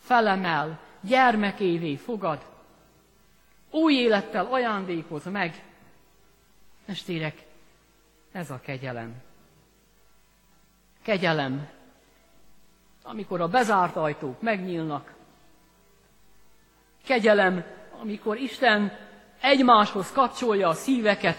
felemel, 0.00 0.78
gyermekévé 1.00 1.96
fogad, 1.96 2.46
új 3.70 3.94
élettel 3.94 4.46
ajándékoz 4.46 5.24
meg, 5.24 5.64
Testvérek, 6.86 7.44
Ez 8.32 8.50
a 8.50 8.60
kegyelem. 8.60 9.14
Kegyelem, 11.02 11.68
amikor 13.02 13.40
a 13.40 13.48
bezárt 13.48 13.96
ajtók 13.96 14.40
megnyílnak. 14.40 15.14
Kegyelem, 17.04 17.64
amikor 18.00 18.36
Isten 18.36 18.98
egymáshoz 19.40 20.12
kapcsolja 20.12 20.68
a 20.68 20.74
szíveket. 20.74 21.36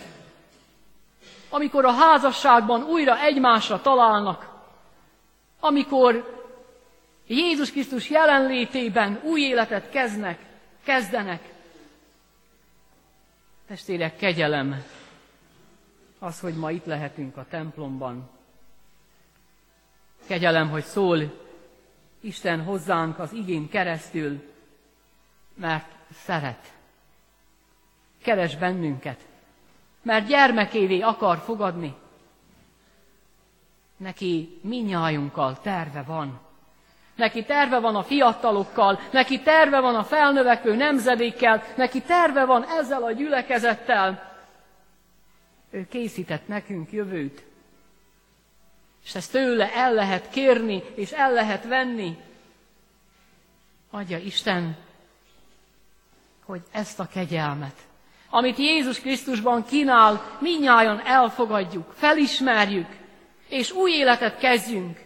Amikor 1.49 1.85
a 1.85 1.91
házasságban 1.91 2.83
újra 2.83 3.19
egymásra 3.19 3.81
találnak. 3.81 4.49
Amikor 5.59 6.41
Jézus 7.27 7.71
Krisztus 7.71 8.09
jelenlétében 8.09 9.19
új 9.23 9.41
életet 9.41 9.89
kezdnek, 9.89 10.39
kezdenek. 10.83 11.53
Testvérek, 13.67 14.15
kegyelem 14.15 14.83
az, 16.23 16.39
hogy 16.39 16.55
ma 16.55 16.71
itt 16.71 16.85
lehetünk 16.85 17.37
a 17.37 17.45
templomban. 17.49 18.29
Kegyelem, 20.27 20.69
hogy 20.69 20.83
szól 20.83 21.41
Isten 22.19 22.63
hozzánk 22.63 23.19
az 23.19 23.33
igén 23.33 23.69
keresztül, 23.69 24.51
mert 25.53 25.91
szeret. 26.13 26.73
Keres 28.21 28.55
bennünket, 28.55 29.19
mert 30.01 30.27
gyermekévé 30.27 30.99
akar 30.99 31.37
fogadni. 31.37 31.95
Neki 33.97 34.59
minnyájunkkal 34.61 35.61
terve 35.61 36.01
van. 36.01 36.39
Neki 37.15 37.43
terve 37.45 37.79
van 37.79 37.95
a 37.95 38.03
fiatalokkal, 38.03 38.99
neki 39.11 39.41
terve 39.41 39.79
van 39.79 39.95
a 39.95 40.03
felnövekvő 40.03 40.75
nemzedékkel, 40.75 41.63
neki 41.75 42.01
terve 42.01 42.45
van 42.45 42.63
ezzel 42.63 43.03
a 43.03 43.11
gyülekezettel. 43.11 44.32
Ő 45.73 45.87
készített 45.89 46.47
nekünk 46.47 46.91
jövőt. 46.91 47.43
És 49.05 49.15
ezt 49.15 49.31
tőle 49.31 49.73
el 49.73 49.93
lehet 49.93 50.29
kérni, 50.29 50.83
és 50.95 51.11
el 51.11 51.33
lehet 51.33 51.65
venni. 51.65 52.17
Adja 53.89 54.17
Isten, 54.17 54.77
hogy 56.45 56.61
ezt 56.71 56.99
a 56.99 57.07
kegyelmet, 57.07 57.75
amit 58.29 58.57
Jézus 58.57 58.99
Krisztusban 58.99 59.65
kínál, 59.65 60.37
minnyáján 60.39 61.05
elfogadjuk, 61.05 61.91
felismerjük, 61.95 62.87
és 63.49 63.71
új 63.71 63.91
életet 63.91 64.37
kezdjünk. 64.37 64.99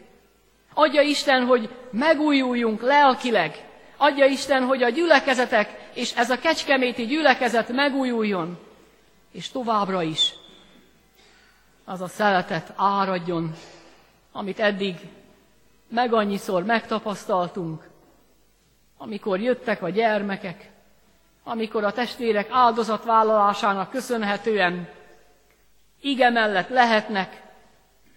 Adja 0.74 1.02
Isten, 1.02 1.46
hogy 1.46 1.76
megújuljunk 1.92 2.82
lelkileg. 2.82 3.70
Adja 3.98 4.26
Isten, 4.26 4.64
hogy 4.64 4.84
a 4.84 4.90
gyülekezetek 4.90 5.90
és 5.94 6.16
ez 6.16 6.30
a 6.30 6.40
kecskeméti 6.40 7.06
gyülekezet 7.06 7.70
megújuljon. 7.70 8.60
És 9.32 9.50
továbbra 9.50 10.02
is 10.02 10.34
az 11.90 12.02
a 12.02 12.08
szeretet 12.08 12.74
áradjon, 12.76 13.54
amit 14.32 14.60
eddig 14.60 14.96
meg 15.88 16.14
annyiszor 16.14 16.64
megtapasztaltunk, 16.64 17.90
amikor 18.98 19.40
jöttek 19.40 19.82
a 19.82 19.90
gyermekek, 19.90 20.70
amikor 21.44 21.84
a 21.84 21.92
testvérek 21.92 22.48
áldozatvállalásának 22.52 23.90
köszönhetően 23.90 24.90
ige 26.02 26.30
mellett 26.30 26.70
lehetnek, 26.70 27.42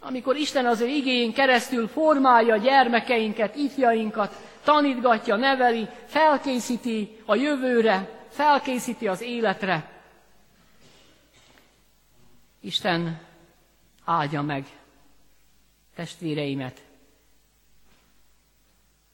amikor 0.00 0.37
Isten 0.37 0.66
az 0.66 0.80
ő 0.80 0.87
igényén 0.87 1.33
keresztül 1.33 1.88
formálja 1.88 2.56
gyermekeinket, 2.56 3.56
ifjainkat, 3.56 4.35
tanítgatja, 4.64 5.37
neveli, 5.37 5.88
felkészíti 6.06 7.22
a 7.26 7.35
jövőre, 7.35 8.09
felkészíti 8.28 9.09
az 9.09 9.20
életre. 9.20 9.90
Isten 12.61 13.28
áldja 14.11 14.42
meg 14.42 14.81
testvéreimet 15.94 16.85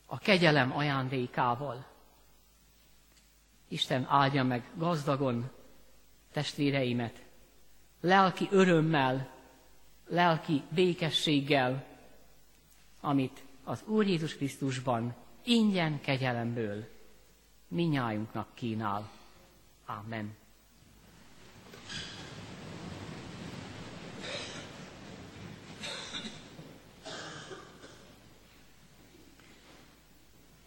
a 0.07 0.19
kegyelem 0.19 0.77
ajándékával. 0.77 1.87
Isten 3.69 4.07
áldja 4.09 4.45
meg 4.45 4.71
gazdagon 4.75 5.51
testvéreimet, 6.33 7.23
lelki 8.01 8.49
örömmel, 8.51 9.31
lelki 10.07 10.63
békességgel, 10.69 11.87
amit 13.01 13.45
az 13.65 13.83
Úr 13.87 14.07
Jézus 14.07 14.37
Krisztusban 14.37 15.15
ingyen 15.45 16.01
kegyelemből 16.01 16.89
minnyájunknak 17.69 18.55
kínál. 18.55 19.11
Amen. 19.87 20.37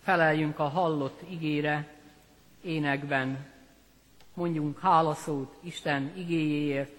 Feleljünk 0.09 0.59
a 0.59 0.67
hallott 0.67 1.21
igére, 1.29 1.87
énekben, 2.63 3.45
mondjunk 4.33 4.79
hálaszót 4.79 5.55
Isten 5.63 6.13
igéjéért, 6.17 6.91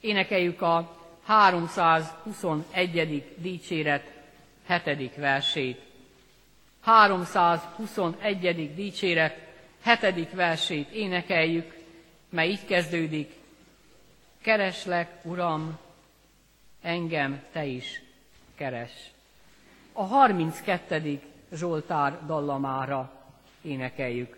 énekeljük 0.00 0.62
a 0.62 0.96
321. 1.24 3.34
dicséret 3.36 4.12
7. 4.66 5.14
versét. 5.14 5.80
321. 6.80 8.74
dicséret 8.74 9.38
7. 10.00 10.32
versét 10.32 10.90
énekeljük, 10.90 11.74
mely 12.28 12.48
így 12.48 12.64
kezdődik. 12.64 13.32
Kereslek, 14.40 15.10
Uram, 15.22 15.78
engem 16.82 17.42
te 17.52 17.64
is 17.64 18.02
keres. 18.54 18.92
A 19.92 20.02
32. 20.02 21.20
Zsoltár 21.52 22.26
dallamára 22.26 23.12
énekeljük 23.62 24.36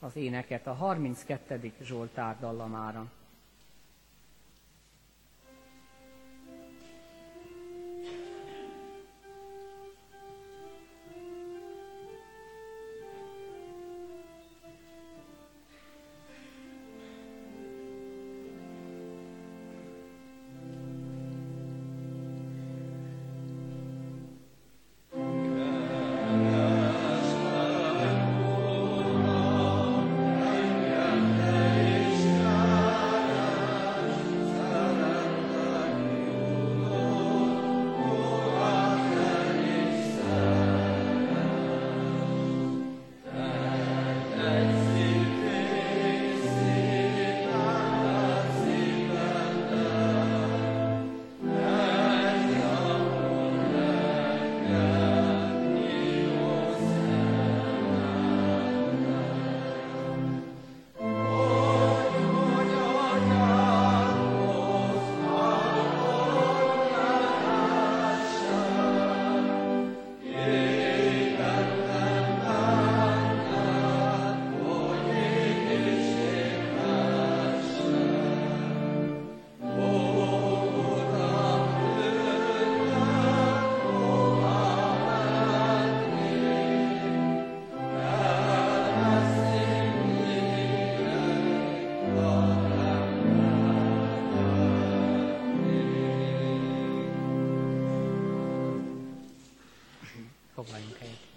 az 0.00 0.16
éneket, 0.16 0.66
a 0.66 0.72
32. 0.72 1.72
Zsoltár 1.82 2.36
dallamára. 2.40 3.06
foglaljunk 100.62 100.96
helyet. 100.96 101.28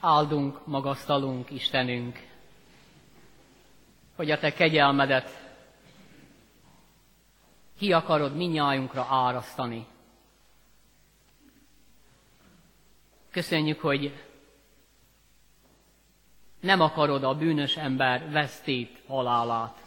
áldunk, 0.00 0.66
magasztalunk, 0.66 1.50
Istenünk, 1.50 2.18
hogy 4.16 4.30
a 4.30 4.38
Te 4.38 4.52
kegyelmedet 4.52 5.30
ki 7.78 7.92
akarod 7.92 8.36
minnyájunkra 8.36 9.06
árasztani. 9.08 9.86
Köszönjük, 13.30 13.80
hogy 13.80 14.27
nem 16.60 16.80
akarod 16.80 17.24
a 17.24 17.34
bűnös 17.34 17.76
ember 17.76 18.30
vesztét, 18.30 18.98
halálát. 19.06 19.82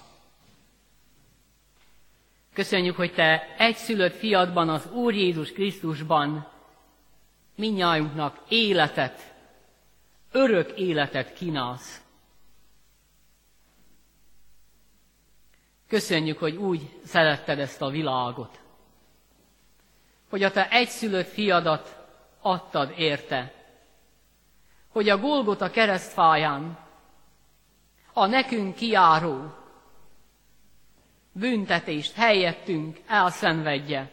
Köszönjük, 2.54 2.96
hogy 2.96 3.14
Te 3.14 3.56
egyszülött 3.58 4.16
fiadban, 4.16 4.70
az 4.70 4.92
Úr 4.92 5.14
Jézus 5.14 5.52
Krisztusban 5.52 6.48
minnyájunknak 7.56 8.40
életet, 8.48 9.34
örök 10.32 10.72
életet 10.72 11.34
kínálsz. 11.34 12.02
Köszönjük, 15.88 16.38
hogy 16.38 16.56
úgy 16.56 17.00
szeretted 17.06 17.60
ezt 17.60 17.82
a 17.82 17.90
világot, 17.90 18.60
hogy 20.30 20.44
a 20.44 20.52
te 20.52 20.70
egyszülött 20.70 21.28
fiadat 21.28 21.98
adtad 22.42 22.94
érte, 22.98 23.61
hogy 24.92 25.10
a 25.10 25.18
Golgota 25.18 25.70
keresztfáján 25.70 26.78
a 28.14 28.26
nekünk 28.26 28.76
kiáró 28.76 29.54
büntetést 31.32 32.14
helyettünk 32.14 33.00
elszenvedje. 33.08 34.12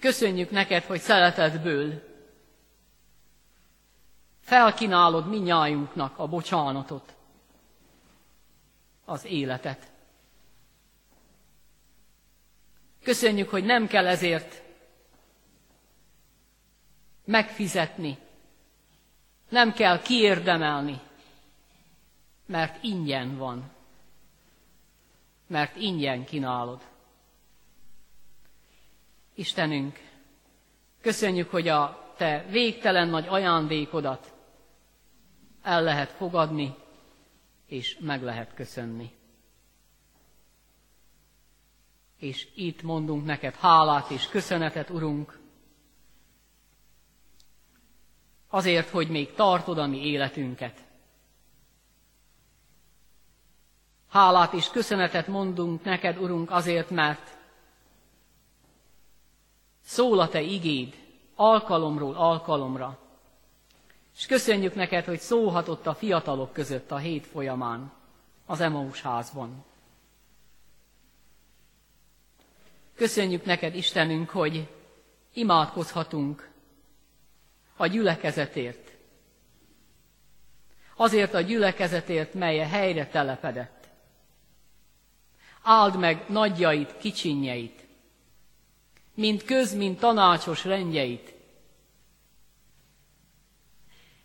Köszönjük 0.00 0.50
neked, 0.50 0.84
hogy 0.84 1.00
szeretetből 1.00 2.10
felkínálod 4.40 5.28
minnyájunknak 5.28 6.18
a 6.18 6.26
bocsánatot, 6.26 7.14
az 9.04 9.24
életet. 9.24 9.92
Köszönjük, 13.02 13.48
hogy 13.50 13.64
nem 13.64 13.86
kell 13.86 14.06
ezért 14.06 14.62
megfizetni, 17.32 18.18
nem 19.48 19.72
kell 19.72 20.02
kiérdemelni, 20.02 21.00
mert 22.46 22.82
ingyen 22.82 23.36
van, 23.36 23.70
mert 25.46 25.76
ingyen 25.76 26.24
kínálod. 26.24 26.80
Istenünk, 29.34 29.98
köszönjük, 31.00 31.50
hogy 31.50 31.68
a 31.68 32.00
Te 32.16 32.44
végtelen 32.50 33.08
nagy 33.08 33.26
ajándékodat 33.28 34.34
el 35.62 35.82
lehet 35.82 36.10
fogadni, 36.10 36.74
és 37.66 37.98
meg 38.00 38.22
lehet 38.22 38.54
köszönni. 38.54 39.10
És 42.18 42.48
itt 42.54 42.82
mondunk 42.82 43.24
neked 43.24 43.54
hálát 43.54 44.10
és 44.10 44.28
köszönetet, 44.28 44.90
Urunk, 44.90 45.41
azért, 48.52 48.88
hogy 48.88 49.08
még 49.08 49.34
tartod 49.34 49.78
a 49.78 49.86
mi 49.86 50.06
életünket. 50.06 50.84
Hálát 54.08 54.52
és 54.52 54.70
köszönetet 54.70 55.26
mondunk 55.26 55.84
neked, 55.84 56.18
Urunk, 56.18 56.50
azért, 56.50 56.90
mert 56.90 57.36
szól 59.84 60.20
a 60.20 60.28
Te 60.28 60.40
igéd 60.40 60.94
alkalomról 61.34 62.14
alkalomra. 62.14 62.98
És 64.16 64.26
köszönjük 64.26 64.74
neked, 64.74 65.04
hogy 65.04 65.20
szólhatott 65.20 65.86
a 65.86 65.94
fiatalok 65.94 66.52
között 66.52 66.90
a 66.90 66.96
hét 66.96 67.26
folyamán, 67.26 67.92
az 68.46 68.60
Emaus 68.60 69.02
házban. 69.02 69.64
Köszönjük 72.94 73.44
neked, 73.44 73.74
Istenünk, 73.74 74.30
hogy 74.30 74.68
imádkozhatunk 75.32 76.51
a 77.82 77.86
gyülekezetért. 77.86 78.90
Azért 80.96 81.34
a 81.34 81.40
gyülekezetért, 81.40 82.34
mely 82.34 82.58
helyre 82.58 83.06
telepedett. 83.06 83.88
Áld 85.62 85.98
meg 85.98 86.24
nagyjait, 86.28 86.96
kicsinyeit, 86.96 87.86
mint 89.14 89.44
köz, 89.44 89.74
mint 89.74 89.98
tanácsos 89.98 90.64
rendjeit. 90.64 91.34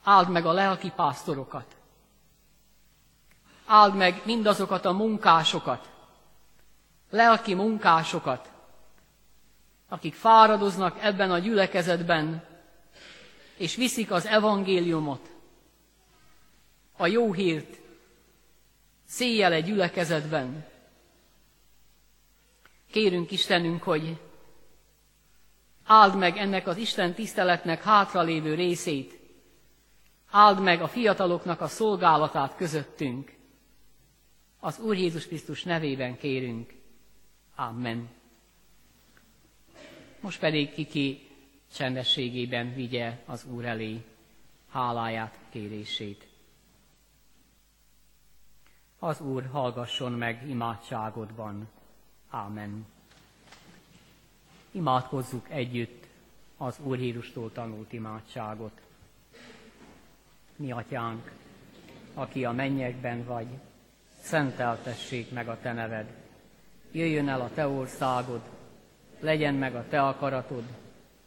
Áld 0.04 0.30
meg 0.30 0.46
a 0.46 0.52
lelki 0.52 0.92
pásztorokat. 0.96 1.76
Áld 3.66 3.96
meg 3.96 4.22
mindazokat 4.26 4.86
a 4.86 4.92
munkásokat, 4.92 5.90
lelki 7.10 7.54
munkásokat, 7.54 8.52
akik 9.90 10.14
fáradoznak 10.14 10.98
ebben 11.02 11.32
a 11.32 11.40
gyülekezetben, 11.40 12.57
és 13.58 13.76
viszik 13.76 14.12
az 14.12 14.26
evangéliumot, 14.26 15.36
a 16.98 17.08
jó 17.08 17.34
hírt 17.34 17.80
széjjel 19.06 19.54
egy 19.54 19.66
gyülekezetben. 19.66 20.66
Kérünk 22.92 23.32
Istenünk, 23.32 23.84
hogy 23.84 24.18
áld 25.84 26.18
meg 26.18 26.38
ennek 26.38 26.68
az 26.68 26.78
Isten 26.78 27.14
tiszteletnek 27.14 27.84
hátralévő 27.84 28.54
részét, 28.54 29.20
áld 30.30 30.62
meg 30.62 30.82
a 30.82 30.88
fiataloknak 30.88 31.62
a 31.62 31.68
szolgálatát 31.68 32.56
közöttünk. 32.56 33.36
Az 34.60 34.80
Úr 34.80 34.98
Jézus 34.98 35.28
Krisztus 35.28 35.64
nevében 35.64 36.18
kérünk. 36.18 36.74
Amen. 37.56 38.10
Most 40.20 40.40
pedig 40.40 40.74
kiki 40.74 41.27
csendességében 41.74 42.74
vigye 42.74 43.18
az 43.26 43.46
Úr 43.46 43.66
elé 43.66 44.04
háláját, 44.70 45.40
kérését. 45.50 46.28
Az 49.00 49.22
Úr 49.22 49.46
hallgasson 49.52 50.12
meg 50.12 50.50
imádságodban. 50.50 51.68
Ámen. 52.30 52.86
Imádkozzuk 54.72 55.50
együtt 55.50 56.08
az 56.58 56.80
Úr 56.84 56.98
Hírustól 56.98 57.52
tanult 57.52 57.94
imádságot. 57.94 58.82
Mi 60.56 60.72
atyánk, 60.72 61.32
aki 62.14 62.46
a 62.46 62.52
mennyekben 62.52 63.26
vagy, 63.26 63.48
szenteltessék 64.22 65.32
meg 65.32 65.48
a 65.48 65.60
te 65.62 65.74
neved. 65.74 66.26
Jöjjön 66.92 67.30
el 67.30 67.42
a 67.42 67.50
te 67.54 67.68
országod, 67.68 68.42
legyen 69.20 69.54
meg 69.54 69.76
a 69.76 69.88
te 69.90 70.02
akaratod, 70.02 70.64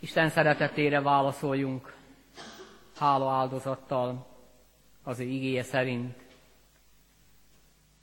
Isten 0.00 0.28
szeretetére 0.28 1.00
válaszoljunk 1.00 1.94
hála 2.98 3.30
áldozattal 3.30 4.26
az 5.02 5.18
ő 5.18 5.24
igéje 5.24 5.62
szerint. 5.62 6.16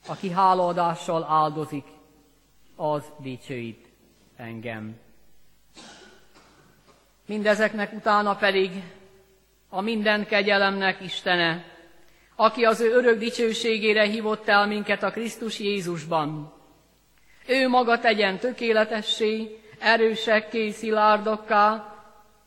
Aki 0.07 0.29
hálaadással 0.29 1.23
áldozik, 1.23 1.85
az 2.75 3.11
dicsőít 3.19 3.87
engem. 4.35 4.99
Mindezeknek 7.25 7.93
utána 7.93 8.35
pedig 8.35 8.71
a 9.69 9.81
minden 9.81 10.25
kegyelemnek 10.25 11.01
Istene, 11.01 11.65
aki 12.35 12.63
az 12.63 12.79
ő 12.79 12.91
örök 12.91 13.19
dicsőségére 13.19 14.03
hívott 14.03 14.47
el 14.47 14.67
minket 14.67 15.03
a 15.03 15.11
Krisztus 15.11 15.59
Jézusban. 15.59 16.53
Ő 17.47 17.67
maga 17.67 17.99
tegyen 17.99 18.39
tökéletessé, 18.39 19.61
erősekké, 19.79 20.69
szilárdokká 20.71 21.95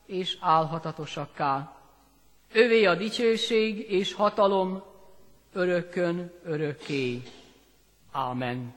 és 0.05 0.37
álhatatosakká. 0.39 1.75
Övé 2.53 2.85
a 2.85 2.95
dicsőség 2.95 3.91
és 3.91 4.13
hatalom 4.13 4.83
örökkön 5.53 6.31
örökké. 6.43 7.21
Ámen. 8.11 8.73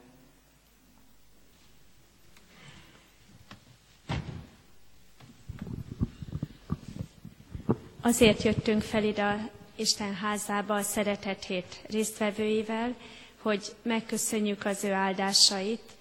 Azért 8.02 8.42
jöttünk 8.42 8.82
fel 8.82 9.04
ide 9.04 9.50
Isten 9.76 10.14
házába 10.14 10.74
a 10.74 10.82
szeretet 10.82 11.44
hét 11.44 11.80
résztvevőivel, 11.90 12.94
hogy 13.42 13.62
megköszönjük 13.82 14.64
az 14.64 14.84
ő 14.84 14.92
áldásait 14.92 15.93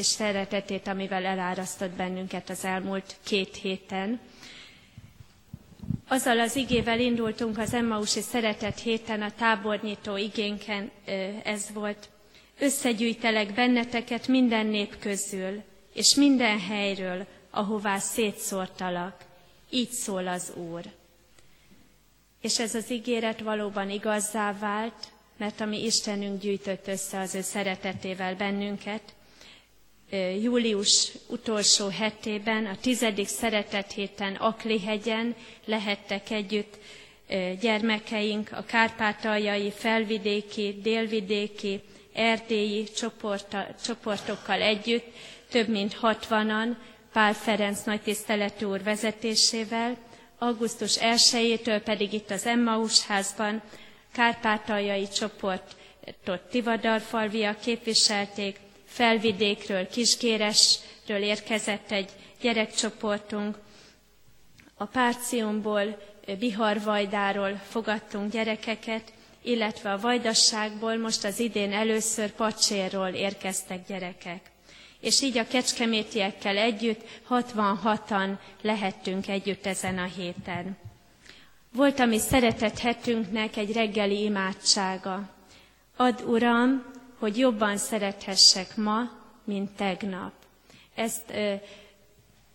és 0.00 0.06
szeretetét, 0.06 0.86
amivel 0.86 1.24
elárasztott 1.24 1.90
bennünket 1.90 2.50
az 2.50 2.64
elmúlt 2.64 3.16
két 3.24 3.56
héten. 3.56 4.20
Azzal 6.08 6.40
az 6.40 6.56
igével 6.56 7.00
indultunk 7.00 7.58
az 7.58 7.74
Emmausi 7.74 8.20
Szeretet 8.20 8.78
héten, 8.80 9.22
a 9.22 9.30
tábornyitó 9.30 10.16
igénken 10.16 10.90
ez 11.44 11.72
volt. 11.72 12.08
Összegyűjtelek 12.58 13.54
benneteket 13.54 14.28
minden 14.28 14.66
nép 14.66 14.98
közül, 14.98 15.62
és 15.94 16.14
minden 16.14 16.58
helyről, 16.60 17.26
ahová 17.50 17.98
szétszórtalak. 17.98 19.16
Így 19.70 19.90
szól 19.90 20.26
az 20.26 20.52
Úr. 20.70 20.82
És 22.40 22.58
ez 22.58 22.74
az 22.74 22.90
ígéret 22.90 23.40
valóban 23.40 23.90
igazzá 23.90 24.52
vált, 24.58 25.12
mert 25.36 25.60
ami 25.60 25.84
Istenünk 25.84 26.40
gyűjtött 26.40 26.86
össze 26.88 27.18
az 27.20 27.34
ő 27.34 27.40
szeretetével 27.40 28.34
bennünket, 28.36 29.02
július 30.42 31.12
utolsó 31.26 31.88
hetében, 31.88 32.66
a 32.66 32.76
tizedik 32.80 33.28
szeretet 33.28 33.92
héten 33.92 34.34
Aklihegyen 34.34 35.34
lehettek 35.64 36.30
együtt 36.30 36.78
gyermekeink 37.60 38.48
a 38.52 38.64
kárpátaljai, 38.64 39.70
felvidéki, 39.76 40.78
délvidéki, 40.82 41.80
erdélyi 42.12 42.86
csoportokkal 43.84 44.60
együtt, 44.60 45.04
több 45.50 45.68
mint 45.68 45.94
hatvanan, 45.94 46.78
Pál 47.12 47.32
Ferenc 47.34 47.82
nagy 47.84 48.00
tiszteletű 48.00 48.66
úr 48.66 48.82
vezetésével, 48.82 49.96
augusztus 50.38 50.96
1-től 51.00 51.80
pedig 51.84 52.12
itt 52.12 52.30
az 52.30 52.46
Emmaus 52.46 53.06
házban 53.06 53.62
kárpátaljai 54.12 55.08
csoportot 55.08 56.40
Tivadar-falviak 56.50 57.60
képviselték, 57.60 58.56
felvidékről, 58.90 59.86
Kisgéresről 59.88 61.22
érkezett 61.22 61.90
egy 61.90 62.10
gyerekcsoportunk, 62.40 63.56
a 64.76 64.84
Párciumból, 64.84 65.98
Biharvajdáról 66.38 67.60
fogadtunk 67.68 68.32
gyerekeket, 68.32 69.12
illetve 69.42 69.92
a 69.92 69.98
Vajdasságból 70.00 70.96
most 70.98 71.24
az 71.24 71.38
idén 71.38 71.72
először 71.72 72.30
Pacsérról 72.32 73.08
érkeztek 73.08 73.86
gyerekek. 73.86 74.50
És 75.00 75.22
így 75.22 75.38
a 75.38 75.46
kecskemétiekkel 75.46 76.56
együtt 76.56 77.00
66-an 77.30 78.36
lehettünk 78.62 79.28
együtt 79.28 79.66
ezen 79.66 79.98
a 79.98 80.04
héten. 80.16 80.76
Volt, 81.72 82.00
ami 82.00 82.18
szeretett 82.18 82.78
hetünknek 82.78 83.56
egy 83.56 83.72
reggeli 83.72 84.22
imádsága. 84.22 85.28
Ad, 85.96 86.22
Uram, 86.26 86.89
hogy 87.20 87.38
jobban 87.38 87.76
szerethessek 87.76 88.76
ma, 88.76 89.10
mint 89.44 89.70
tegnap. 89.70 90.32
Ezt 90.94 91.30
ö, 91.30 91.54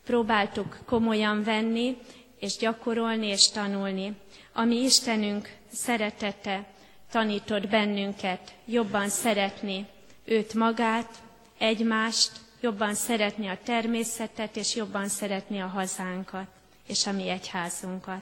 próbáltuk 0.06 0.78
komolyan 0.86 1.44
venni, 1.44 1.98
és 2.40 2.58
gyakorolni 2.58 3.28
és 3.28 3.50
tanulni. 3.50 4.14
Ami 4.54 4.76
Istenünk 4.76 5.50
szeretete 5.72 6.66
tanított 7.12 7.68
bennünket 7.68 8.54
jobban 8.66 9.10
szeretni 9.10 9.86
őt 10.26 10.54
magát, 10.54 11.10
egymást, 11.58 12.32
jobban 12.62 12.94
szeretni 12.94 13.48
a 13.48 13.58
természetet, 13.64 14.56
és 14.56 14.76
jobban 14.76 15.08
szeretni 15.08 15.60
a 15.60 15.68
hazánkat, 15.68 16.48
és 16.88 17.08
a 17.08 17.12
mi 17.12 17.30
egyházunkat. 17.30 18.22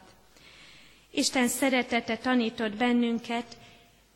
Isten 1.12 1.48
szeretete 1.48 2.18
tanított 2.18 2.76
bennünket, 2.76 3.58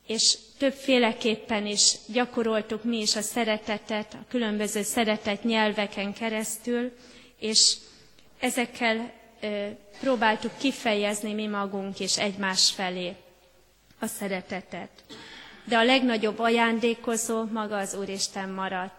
és 0.07 0.37
többféleképpen 0.57 1.65
is 1.65 1.95
gyakoroltuk 2.07 2.83
mi 2.83 2.97
is 3.01 3.15
a 3.15 3.21
szeretetet, 3.21 4.13
a 4.13 4.25
különböző 4.29 4.81
szeretet 4.81 5.43
nyelveken 5.43 6.13
keresztül, 6.13 6.91
és 7.39 7.75
ezekkel 8.39 9.11
e, 9.39 9.77
próbáltuk 9.99 10.57
kifejezni 10.57 11.33
mi 11.33 11.47
magunk 11.47 11.99
is 11.99 12.17
egymás 12.17 12.71
felé 12.71 13.15
a 13.99 14.05
szeretetet. 14.05 14.89
De 15.63 15.77
a 15.77 15.83
legnagyobb 15.83 16.39
ajándékozó 16.39 17.43
maga 17.43 17.77
az 17.77 17.93
Úristen 17.95 18.49
maradt. 18.49 18.95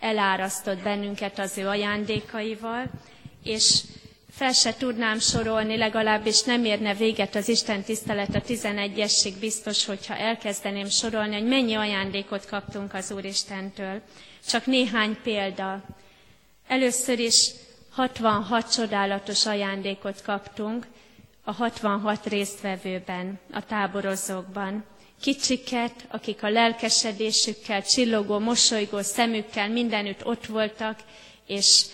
Elárasztott 0.00 0.78
bennünket 0.82 1.38
az 1.38 1.58
ő 1.58 1.66
ajándékaival, 1.66 2.90
és 3.42 3.80
fel 4.40 4.52
se 4.52 4.74
tudnám 4.74 5.18
sorolni, 5.18 5.76
legalábbis 5.76 6.42
nem 6.42 6.64
érne 6.64 6.94
véget 6.94 7.34
az 7.34 7.48
Isten 7.48 7.82
tisztelet 7.82 8.34
a 8.34 8.40
11-essig 8.40 9.34
biztos, 9.40 9.84
hogyha 9.84 10.16
elkezdeném 10.16 10.88
sorolni, 10.88 11.34
hogy 11.34 11.48
mennyi 11.48 11.74
ajándékot 11.74 12.46
kaptunk 12.46 12.94
az 12.94 13.10
Úristentől. 13.10 14.00
Csak 14.46 14.66
néhány 14.66 15.16
példa. 15.22 15.82
Először 16.68 17.18
is 17.18 17.50
66 17.90 18.72
csodálatos 18.72 19.46
ajándékot 19.46 20.22
kaptunk 20.22 20.86
a 21.44 21.52
66 21.52 22.26
résztvevőben, 22.26 23.38
a 23.52 23.64
táborozókban. 23.66 24.84
Kicsiket, 25.20 25.94
akik 26.10 26.42
a 26.42 26.50
lelkesedésükkel, 26.50 27.82
csillogó, 27.82 28.38
mosolygó 28.38 29.00
szemükkel 29.02 29.68
mindenütt 29.68 30.26
ott 30.26 30.46
voltak, 30.46 30.98
és 31.46 31.84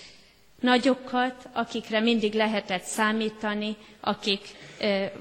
nagyokat, 0.67 1.49
akikre 1.53 2.01
mindig 2.01 2.35
lehetett 2.35 2.83
számítani, 2.83 3.77
akik 4.01 4.41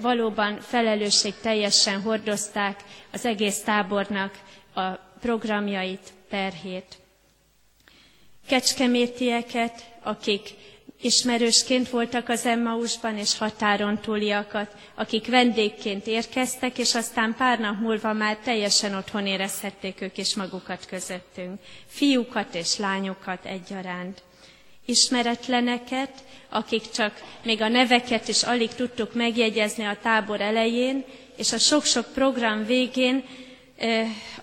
valóban 0.01 0.59
felelősség 0.59 1.33
teljesen 1.41 2.01
hordozták 2.01 2.83
az 3.11 3.25
egész 3.25 3.59
tábornak 3.63 4.39
a 4.75 4.89
programjait, 5.21 6.13
terhét. 6.29 6.97
Kecskemétieket, 8.47 9.83
akik 10.03 10.49
ismerősként 11.01 11.89
voltak 11.89 12.29
az 12.29 12.45
Emmausban, 12.45 13.17
és 13.17 13.37
határon 13.37 13.97
túliakat, 14.01 14.75
akik 14.95 15.27
vendégként 15.27 16.07
érkeztek, 16.07 16.77
és 16.77 16.95
aztán 16.95 17.35
pár 17.37 17.59
nap 17.59 17.79
múlva 17.79 18.13
már 18.13 18.37
teljesen 18.43 18.95
otthon 18.95 19.25
érezhették 19.27 20.01
ők 20.01 20.17
is 20.17 20.35
magukat 20.35 20.85
közöttünk. 20.85 21.59
Fiúkat 21.87 22.55
és 22.55 22.77
lányokat 22.77 23.45
egyaránt 23.45 24.21
ismeretleneket, 24.85 26.11
akik 26.49 26.89
csak 26.91 27.21
még 27.43 27.61
a 27.61 27.67
neveket 27.67 28.27
is 28.27 28.43
alig 28.43 28.69
tudtuk 28.69 29.13
megjegyezni 29.13 29.83
a 29.85 29.97
tábor 30.01 30.41
elején, 30.41 31.03
és 31.35 31.51
a 31.51 31.57
sok-sok 31.57 32.05
program 32.13 32.65
végén 32.65 33.23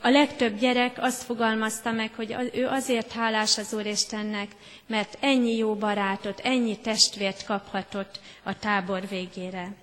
a 0.01 0.09
legtöbb 0.09 0.59
gyerek 0.59 0.97
azt 1.01 1.23
fogalmazta 1.23 1.91
meg, 1.93 2.11
hogy 2.15 2.37
ő 2.55 2.67
azért 2.67 3.13
hálás 3.13 3.59
az 3.59 3.73
Úristennek, 3.73 4.49
mert 4.87 5.17
ennyi 5.21 5.57
jó 5.57 5.75
barátot, 5.75 6.41
ennyi 6.41 6.79
testvért 6.79 7.45
kaphatott 7.45 8.21
a 8.43 8.59
tábor 8.59 9.09
végére. 9.09 9.75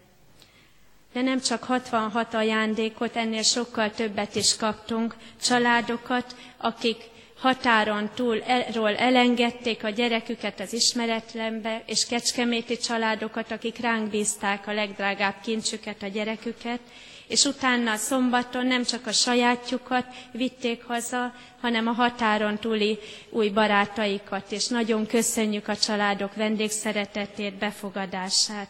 De 1.13 1.21
nem 1.21 1.39
csak 1.41 1.63
66 1.63 2.33
ajándékot, 2.33 3.15
ennél 3.15 3.43
sokkal 3.43 3.91
többet 3.91 4.35
is 4.35 4.55
kaptunk, 4.55 5.15
családokat, 5.41 6.35
akik 6.57 6.97
határon 7.39 8.09
túl 8.15 8.41
erről 8.43 8.95
elengedték 8.95 9.83
a 9.83 9.89
gyereküket 9.89 10.59
az 10.59 10.73
ismeretlenbe, 10.73 11.83
és 11.85 12.05
kecskeméti 12.05 12.77
családokat, 12.77 13.51
akik 13.51 13.77
ránk 13.77 14.09
bízták 14.09 14.67
a 14.67 14.73
legdrágább 14.73 15.35
kincsüket, 15.43 16.03
a 16.03 16.07
gyereküket, 16.07 16.79
és 17.27 17.43
utána 17.43 17.95
szombaton 17.95 18.65
nem 18.67 18.83
csak 18.83 19.05
a 19.07 19.11
sajátjukat 19.11 20.05
vitték 20.31 20.83
haza, 20.83 21.33
hanem 21.61 21.87
a 21.87 21.91
határon 21.91 22.57
túli 22.57 22.99
új 23.29 23.49
barátaikat, 23.49 24.51
és 24.51 24.67
nagyon 24.67 25.05
köszönjük 25.07 25.67
a 25.67 25.75
családok 25.77 26.35
vendégszeretetét, 26.35 27.53
befogadását. 27.53 28.69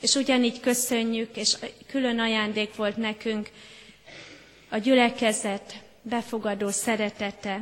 És 0.00 0.14
ugyanígy 0.14 0.60
köszönjük, 0.60 1.36
és 1.36 1.56
külön 1.86 2.18
ajándék 2.18 2.76
volt 2.76 2.96
nekünk 2.96 3.48
a 4.68 4.78
gyülekezet 4.78 5.74
befogadó 6.02 6.68
szeretete, 6.70 7.60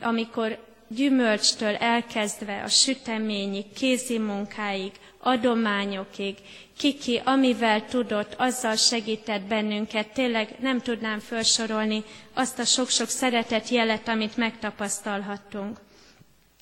amikor 0.00 0.58
gyümölcstől 0.88 1.74
elkezdve 1.74 2.62
a 2.62 2.68
süteményig, 2.68 3.72
kézi 3.72 4.18
munkáig, 4.18 4.92
adományokig, 5.18 6.36
kiki, 6.76 7.20
amivel 7.24 7.84
tudott, 7.86 8.34
azzal 8.36 8.76
segített 8.76 9.42
bennünket. 9.42 10.12
Tényleg 10.12 10.56
nem 10.60 10.80
tudnám 10.80 11.18
felsorolni 11.18 12.04
azt 12.34 12.58
a 12.58 12.64
sok-sok 12.64 13.08
szeretet 13.08 13.68
jelet, 13.68 14.08
amit 14.08 14.36
megtapasztalhattunk, 14.36 15.80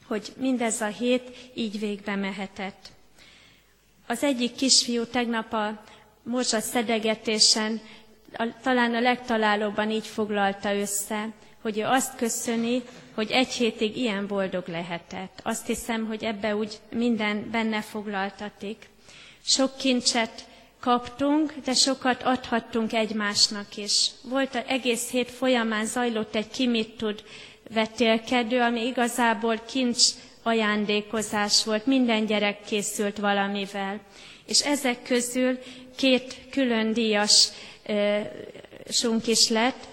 hogy 0.06 0.32
mindez 0.36 0.80
a 0.80 0.86
hét 0.86 1.36
így 1.54 1.78
végbe 1.78 2.14
mehetett. 2.16 2.88
Az 4.06 4.22
egyik 4.22 4.54
kisfiú 4.54 5.04
tegnap 5.04 5.52
a 5.52 5.82
morzsa 6.22 6.60
szedegetésen 6.60 7.80
talán 8.62 8.94
a 8.94 9.00
legtalálóban 9.00 9.90
így 9.90 10.06
foglalta 10.06 10.74
össze, 10.74 11.28
hogy 11.66 11.78
ő 11.78 11.84
azt 11.84 12.16
köszöni, 12.16 12.82
hogy 13.14 13.30
egy 13.30 13.48
hétig 13.52 13.96
ilyen 13.96 14.26
boldog 14.26 14.68
lehetett. 14.68 15.40
Azt 15.42 15.66
hiszem, 15.66 16.06
hogy 16.06 16.24
ebbe 16.24 16.56
úgy 16.56 16.78
minden 16.90 17.48
benne 17.50 17.80
foglaltatik. 17.80 18.88
Sok 19.44 19.76
kincset 19.76 20.46
kaptunk, 20.80 21.54
de 21.64 21.74
sokat 21.74 22.22
adhattunk 22.22 22.92
egymásnak 22.92 23.76
is. 23.76 24.10
Volt 24.22 24.54
az 24.54 24.62
egész 24.66 25.10
hét 25.10 25.30
folyamán 25.30 25.86
zajlott 25.86 26.34
egy 26.34 26.48
ki 26.50 26.66
mit 26.66 26.96
tud 26.96 27.22
vetélkedő, 27.74 28.60
ami 28.60 28.86
igazából 28.86 29.58
kincs 29.58 30.02
ajándékozás 30.42 31.64
volt, 31.64 31.86
minden 31.86 32.26
gyerek 32.26 32.64
készült 32.64 33.18
valamivel. 33.18 34.00
És 34.46 34.60
ezek 34.60 35.02
közül 35.02 35.58
két 35.96 36.36
külön 36.50 36.92
díjas 36.92 37.48
sunk 38.88 39.26
is 39.26 39.48
lett, 39.48 39.86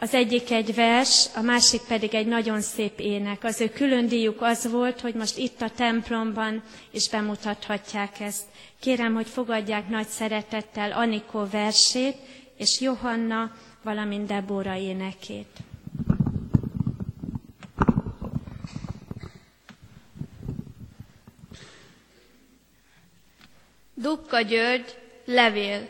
az 0.00 0.14
egyik 0.14 0.50
egy 0.50 0.74
vers, 0.74 1.26
a 1.34 1.40
másik 1.40 1.80
pedig 1.80 2.14
egy 2.14 2.26
nagyon 2.26 2.60
szép 2.60 2.98
ének. 3.00 3.44
Az 3.44 3.60
ő 3.60 3.68
külön 3.68 4.06
díjuk 4.08 4.42
az 4.42 4.70
volt, 4.70 5.00
hogy 5.00 5.14
most 5.14 5.36
itt 5.38 5.60
a 5.60 5.70
templomban 5.70 6.62
is 6.90 7.08
bemutathatják 7.08 8.20
ezt. 8.20 8.44
Kérem, 8.80 9.14
hogy 9.14 9.26
fogadják 9.28 9.88
nagy 9.88 10.06
szeretettel 10.06 10.92
Anikó 10.92 11.46
versét 11.50 12.16
és 12.56 12.80
Johanna, 12.80 13.52
valamint 13.82 14.26
Debóra 14.26 14.76
énekét. 14.76 15.56
Dukka 23.94 24.40
György, 24.40 24.98
levél. 25.24 25.88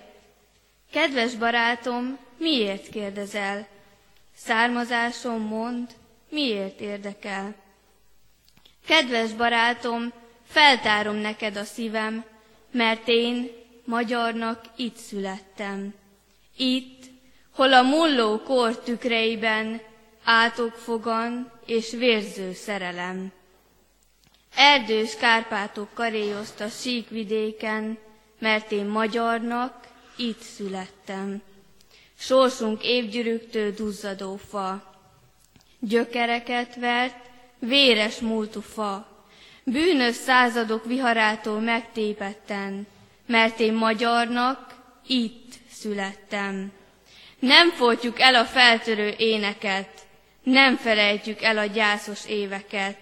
Kedves 0.90 1.34
barátom, 1.34 2.18
miért 2.38 2.88
kérdezel? 2.88 3.66
Származásom 4.48 5.40
mond, 5.40 5.90
miért 6.30 6.80
érdekel? 6.80 7.54
Kedves 8.86 9.32
barátom, 9.32 10.12
feltárom 10.46 11.16
neked 11.16 11.56
a 11.56 11.64
szívem, 11.64 12.24
mert 12.70 13.02
én 13.08 13.50
magyarnak 13.84 14.60
itt 14.76 14.96
születtem. 14.96 15.94
Itt, 16.56 17.04
hol 17.54 17.72
a 17.72 17.82
mulló 17.82 18.38
kor 18.38 18.78
tükreiben 18.78 19.80
átokfogan 20.24 21.52
és 21.66 21.90
vérző 21.90 22.52
szerelem. 22.52 23.32
Erdős 24.54 25.16
Kárpátok 25.16 25.94
karéjozta 25.94 26.68
síkvidéken, 26.68 27.98
mert 28.38 28.72
én 28.72 28.86
magyarnak 28.86 29.88
itt 30.16 30.40
születtem. 30.40 31.42
Sorsunk 32.18 32.82
évgyűrűktől 32.82 33.72
duzzadó 33.72 34.36
fa, 34.36 34.94
gyökereket 35.80 36.76
vert, 36.76 37.30
véres 37.58 38.18
múltú 38.18 38.60
fa, 38.60 39.06
bűnös 39.64 40.14
századok 40.14 40.84
viharától 40.84 41.60
megtépetten, 41.60 42.86
mert 43.26 43.60
én 43.60 43.72
magyarnak 43.72 44.74
itt 45.06 45.52
születtem. 45.70 46.72
Nem 47.38 47.70
folytjuk 47.70 48.20
el 48.20 48.34
a 48.34 48.44
feltörő 48.44 49.14
éneket, 49.16 50.06
nem 50.42 50.76
felejtjük 50.76 51.42
el 51.42 51.58
a 51.58 51.64
gyászos 51.64 52.26
éveket. 52.26 52.98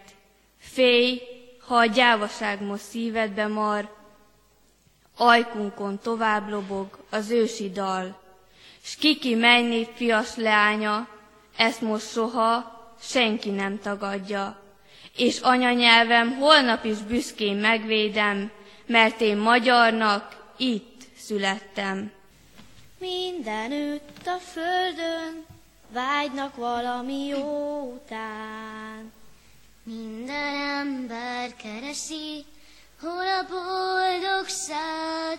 Félj, 0.58 1.20
ha 1.66 1.76
a 1.76 1.86
gyávaság 1.86 2.62
most 2.62 2.82
szívedbe 2.82 3.46
mar, 3.46 3.94
ajkunkon 5.16 5.98
tovább 5.98 6.48
lobog 6.48 6.98
az 7.10 7.30
ősi 7.30 7.70
dal. 7.70 8.24
S 8.86 8.96
kiki 8.96 9.34
mennyit 9.34 9.90
fias 9.94 10.36
leánya, 10.36 11.08
ezt 11.56 11.80
most 11.80 12.10
soha 12.10 12.74
senki 13.00 13.50
nem 13.50 13.78
tagadja. 13.80 14.62
És 15.16 15.40
anyanyelvem 15.40 16.36
holnap 16.36 16.84
is 16.84 16.98
büszkén 16.98 17.56
megvédem, 17.56 18.50
mert 18.86 19.20
én 19.20 19.36
magyarnak 19.36 20.52
itt 20.56 21.02
születtem. 21.18 22.12
Mindenütt 22.98 24.26
a 24.26 24.38
földön 24.38 25.44
vágynak 25.92 26.56
valami 26.56 27.26
jó 27.26 27.80
után. 27.94 29.12
Minden 29.82 30.54
ember 30.78 31.56
keresi, 31.56 32.44
hol 33.00 33.26
a 33.26 33.46
boldogság. 33.48 35.38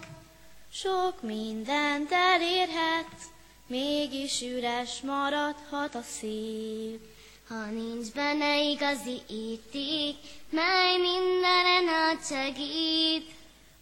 Sok 0.71 1.21
mindent 1.21 2.11
elérhet, 2.11 3.35
mégis 3.67 4.41
üres 4.41 5.01
maradhat 5.01 5.95
a 5.95 6.01
szív. 6.01 6.99
Ha 7.47 7.65
nincs 7.65 8.11
benne 8.11 8.61
igazi 8.61 9.21
érték, 9.29 10.15
mely 10.49 10.97
mindenen 10.97 11.87
átsegít. 11.87 13.35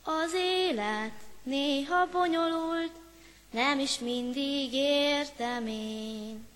Az 0.03 0.33
élet 0.33 1.13
néha 1.43 2.07
bonyolult, 2.11 2.91
nem 3.51 3.79
is 3.79 3.99
mindig 3.99 4.73
értem 4.73 5.67
én. 5.67 6.47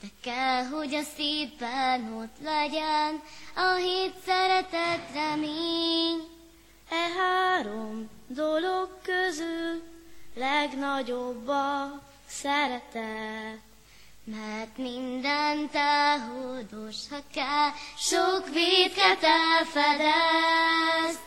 De 0.00 0.06
kell, 0.20 0.64
hogy 0.64 0.94
a 0.94 1.02
szívben 1.16 2.12
ott 2.12 2.36
legyen, 2.44 3.22
a 3.56 3.74
hit 3.74 4.14
szeretet 4.26 5.12
remény. 5.14 6.32
E 6.90 7.08
három 7.18 8.08
dolog 8.28 8.88
közül 9.02 9.82
legnagyobb 10.34 11.48
a 11.48 12.02
szeretet. 12.42 13.62
Mert 14.24 14.76
mindent 14.76 15.74
elhódos, 15.74 16.96
ha 17.10 17.16
kell, 17.34 17.70
sok 17.98 18.48
védket 18.48 19.22
elfedez. 19.22 21.18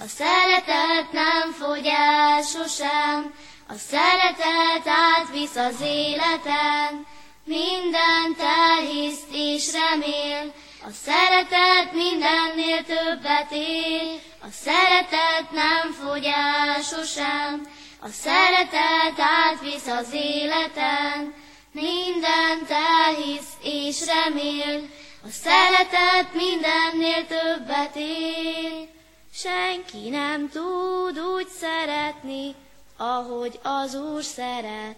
A 0.00 0.06
szeretet 0.06 1.12
nem 1.12 1.52
fogy 1.52 1.86
el 1.86 2.42
sosem, 2.42 3.34
a 3.68 3.74
szeretet 3.74 4.86
átvisz 4.86 5.56
az 5.56 5.80
életen, 5.80 7.06
mindent 7.44 8.40
elhisz 8.40 9.22
és 9.32 9.72
remél, 9.72 10.52
a 10.86 10.90
szeretet 11.04 11.92
mindennél 11.92 12.84
többet 12.84 13.50
ér, 13.50 14.20
a 14.40 14.50
szeretet 14.50 15.50
nem 15.50 15.92
fogy 15.92 16.24
el 16.24 16.82
sosem, 16.82 17.73
a 18.04 18.08
szeretet 18.08 19.18
átvisz 19.18 19.86
az 19.86 20.12
életen, 20.12 21.34
mindent 21.72 22.70
elhisz 22.70 23.52
és 23.62 24.06
remél, 24.06 24.88
a 25.22 25.28
szeretet 25.30 26.34
mindennél 26.34 27.26
többet 27.26 27.96
ér. 27.96 28.88
Senki 29.32 30.08
nem 30.08 30.48
tud 30.48 31.18
úgy 31.18 31.48
szeretni, 31.48 32.54
ahogy 32.96 33.60
az 33.62 33.94
Úr 33.94 34.22
szeret. 34.22 34.96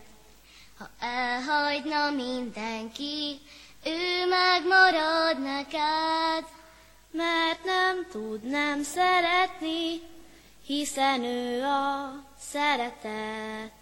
Ha 0.78 0.88
elhagyna 1.00 2.10
mindenki, 2.10 3.40
ő 3.84 4.28
megmarad 4.28 5.42
neked. 5.42 6.44
Mert 7.10 7.64
nem 7.64 8.06
tud 8.10 8.42
nem 8.42 8.82
szeretni, 8.82 10.00
hiszen 10.66 11.24
ő 11.24 11.62
a 11.64 12.25
szeretet. 12.52 13.72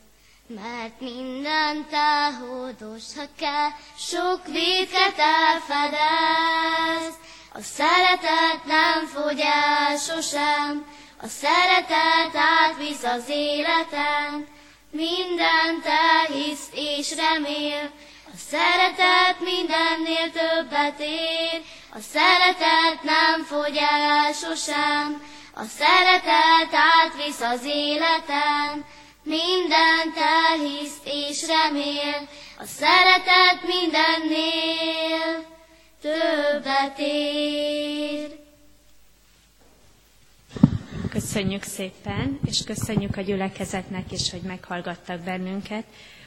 Mert 0.47 1.01
mindent 1.01 1.93
elhódos, 1.93 3.03
ha 3.17 3.25
kell, 3.39 3.69
sok 3.99 4.47
védket 4.47 5.19
elfedez. 5.19 7.15
A 7.53 7.61
szeretet 7.61 8.65
nem 8.67 9.07
fogy 9.07 9.41
el 9.41 9.97
sosem, 9.97 10.87
a 11.23 11.27
szeretet 11.27 12.37
átvisz 12.37 13.03
az 13.03 13.25
életen, 13.29 14.47
mindent 14.91 15.87
elhisz 15.87 16.69
és 16.73 17.15
remél, 17.15 17.91
a 18.27 18.37
szeretet 18.49 19.41
mindennél 19.41 20.31
többet 20.33 20.99
ér, 20.99 21.63
a 21.93 22.01
szeretet 22.13 23.03
nem 23.03 23.45
fogy 23.45 23.77
el 23.77 24.33
sosem, 24.33 25.23
a 25.57 25.63
szeretet 25.63 26.75
átvisz 26.75 27.41
az 27.41 27.65
életen, 27.65 28.85
mindent 29.23 30.17
elhisz 30.17 30.99
és 31.05 31.47
remél, 31.47 32.29
a 32.59 32.65
szeretet 32.65 33.61
mindennél 33.67 35.47
többet 36.01 36.99
ér. 36.99 38.43
Köszönjük 41.11 41.63
szépen, 41.63 42.39
és 42.47 42.65
köszönjük 42.65 43.17
a 43.17 43.21
gyülekezetnek 43.21 44.13
is, 44.13 44.31
hogy 44.31 44.43
meghallgattak 44.43 45.21
bennünket. 45.21 45.85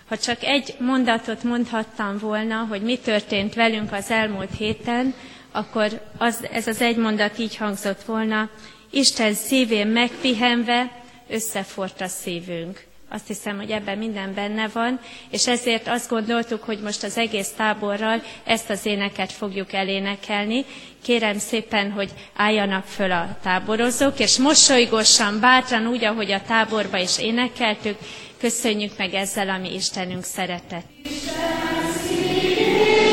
Ha 0.08 0.18
csak 0.18 0.44
egy 0.44 0.76
mondatot 0.80 1.44
mondhattam 1.44 2.18
volna, 2.18 2.66
hogy 2.70 2.82
mi 2.82 2.98
történt 2.98 3.54
velünk 3.54 3.92
az 3.92 4.12
elmúlt 4.12 4.56
héten, 4.58 5.14
akkor 5.52 6.02
az, 6.18 6.48
ez 6.52 6.68
az 6.68 6.82
egy 6.82 6.98
mondat 6.98 7.38
így 7.38 7.56
hangzott 7.56 8.04
volna, 8.04 8.50
Isten 8.90 9.34
szívén 9.34 9.88
megpihenve 9.88 10.92
összefort 11.30 12.02
a 12.02 12.08
szívünk. 12.08 12.86
Azt 13.10 13.28
hiszem, 13.28 13.58
hogy 13.58 13.72
ebben 13.72 13.98
minden 13.98 14.34
benne 14.34 14.68
van, 14.74 15.00
és 15.30 15.48
ezért 15.48 15.88
azt 15.88 16.10
gondoltuk, 16.10 16.64
hogy 16.64 16.80
most 16.80 17.04
az 17.04 17.18
egész 17.18 17.50
táborral 17.58 18.22
ezt 18.44 18.70
az 18.70 18.86
éneket 18.86 19.32
fogjuk 19.32 19.74
elénekelni. 19.74 20.66
Kérem 21.04 21.38
szépen, 21.38 21.92
hogy 21.92 22.10
álljanak 22.36 22.86
föl 22.86 23.12
a 23.12 23.38
táborozók, 23.44 24.20
és 24.20 24.38
mosolygósan, 24.38 25.40
bátran, 25.40 25.88
úgy, 25.88 26.04
ahogy 26.04 26.32
a 26.32 26.42
táborba 26.48 26.98
is 26.98 27.20
énekeltük, 27.20 27.98
köszönjük 28.40 28.98
meg 28.98 29.14
ezzel, 29.14 29.50
ami 29.50 29.74
Istenünk 29.74 30.24
szeretett. 30.24 30.86
Isten 31.04 33.07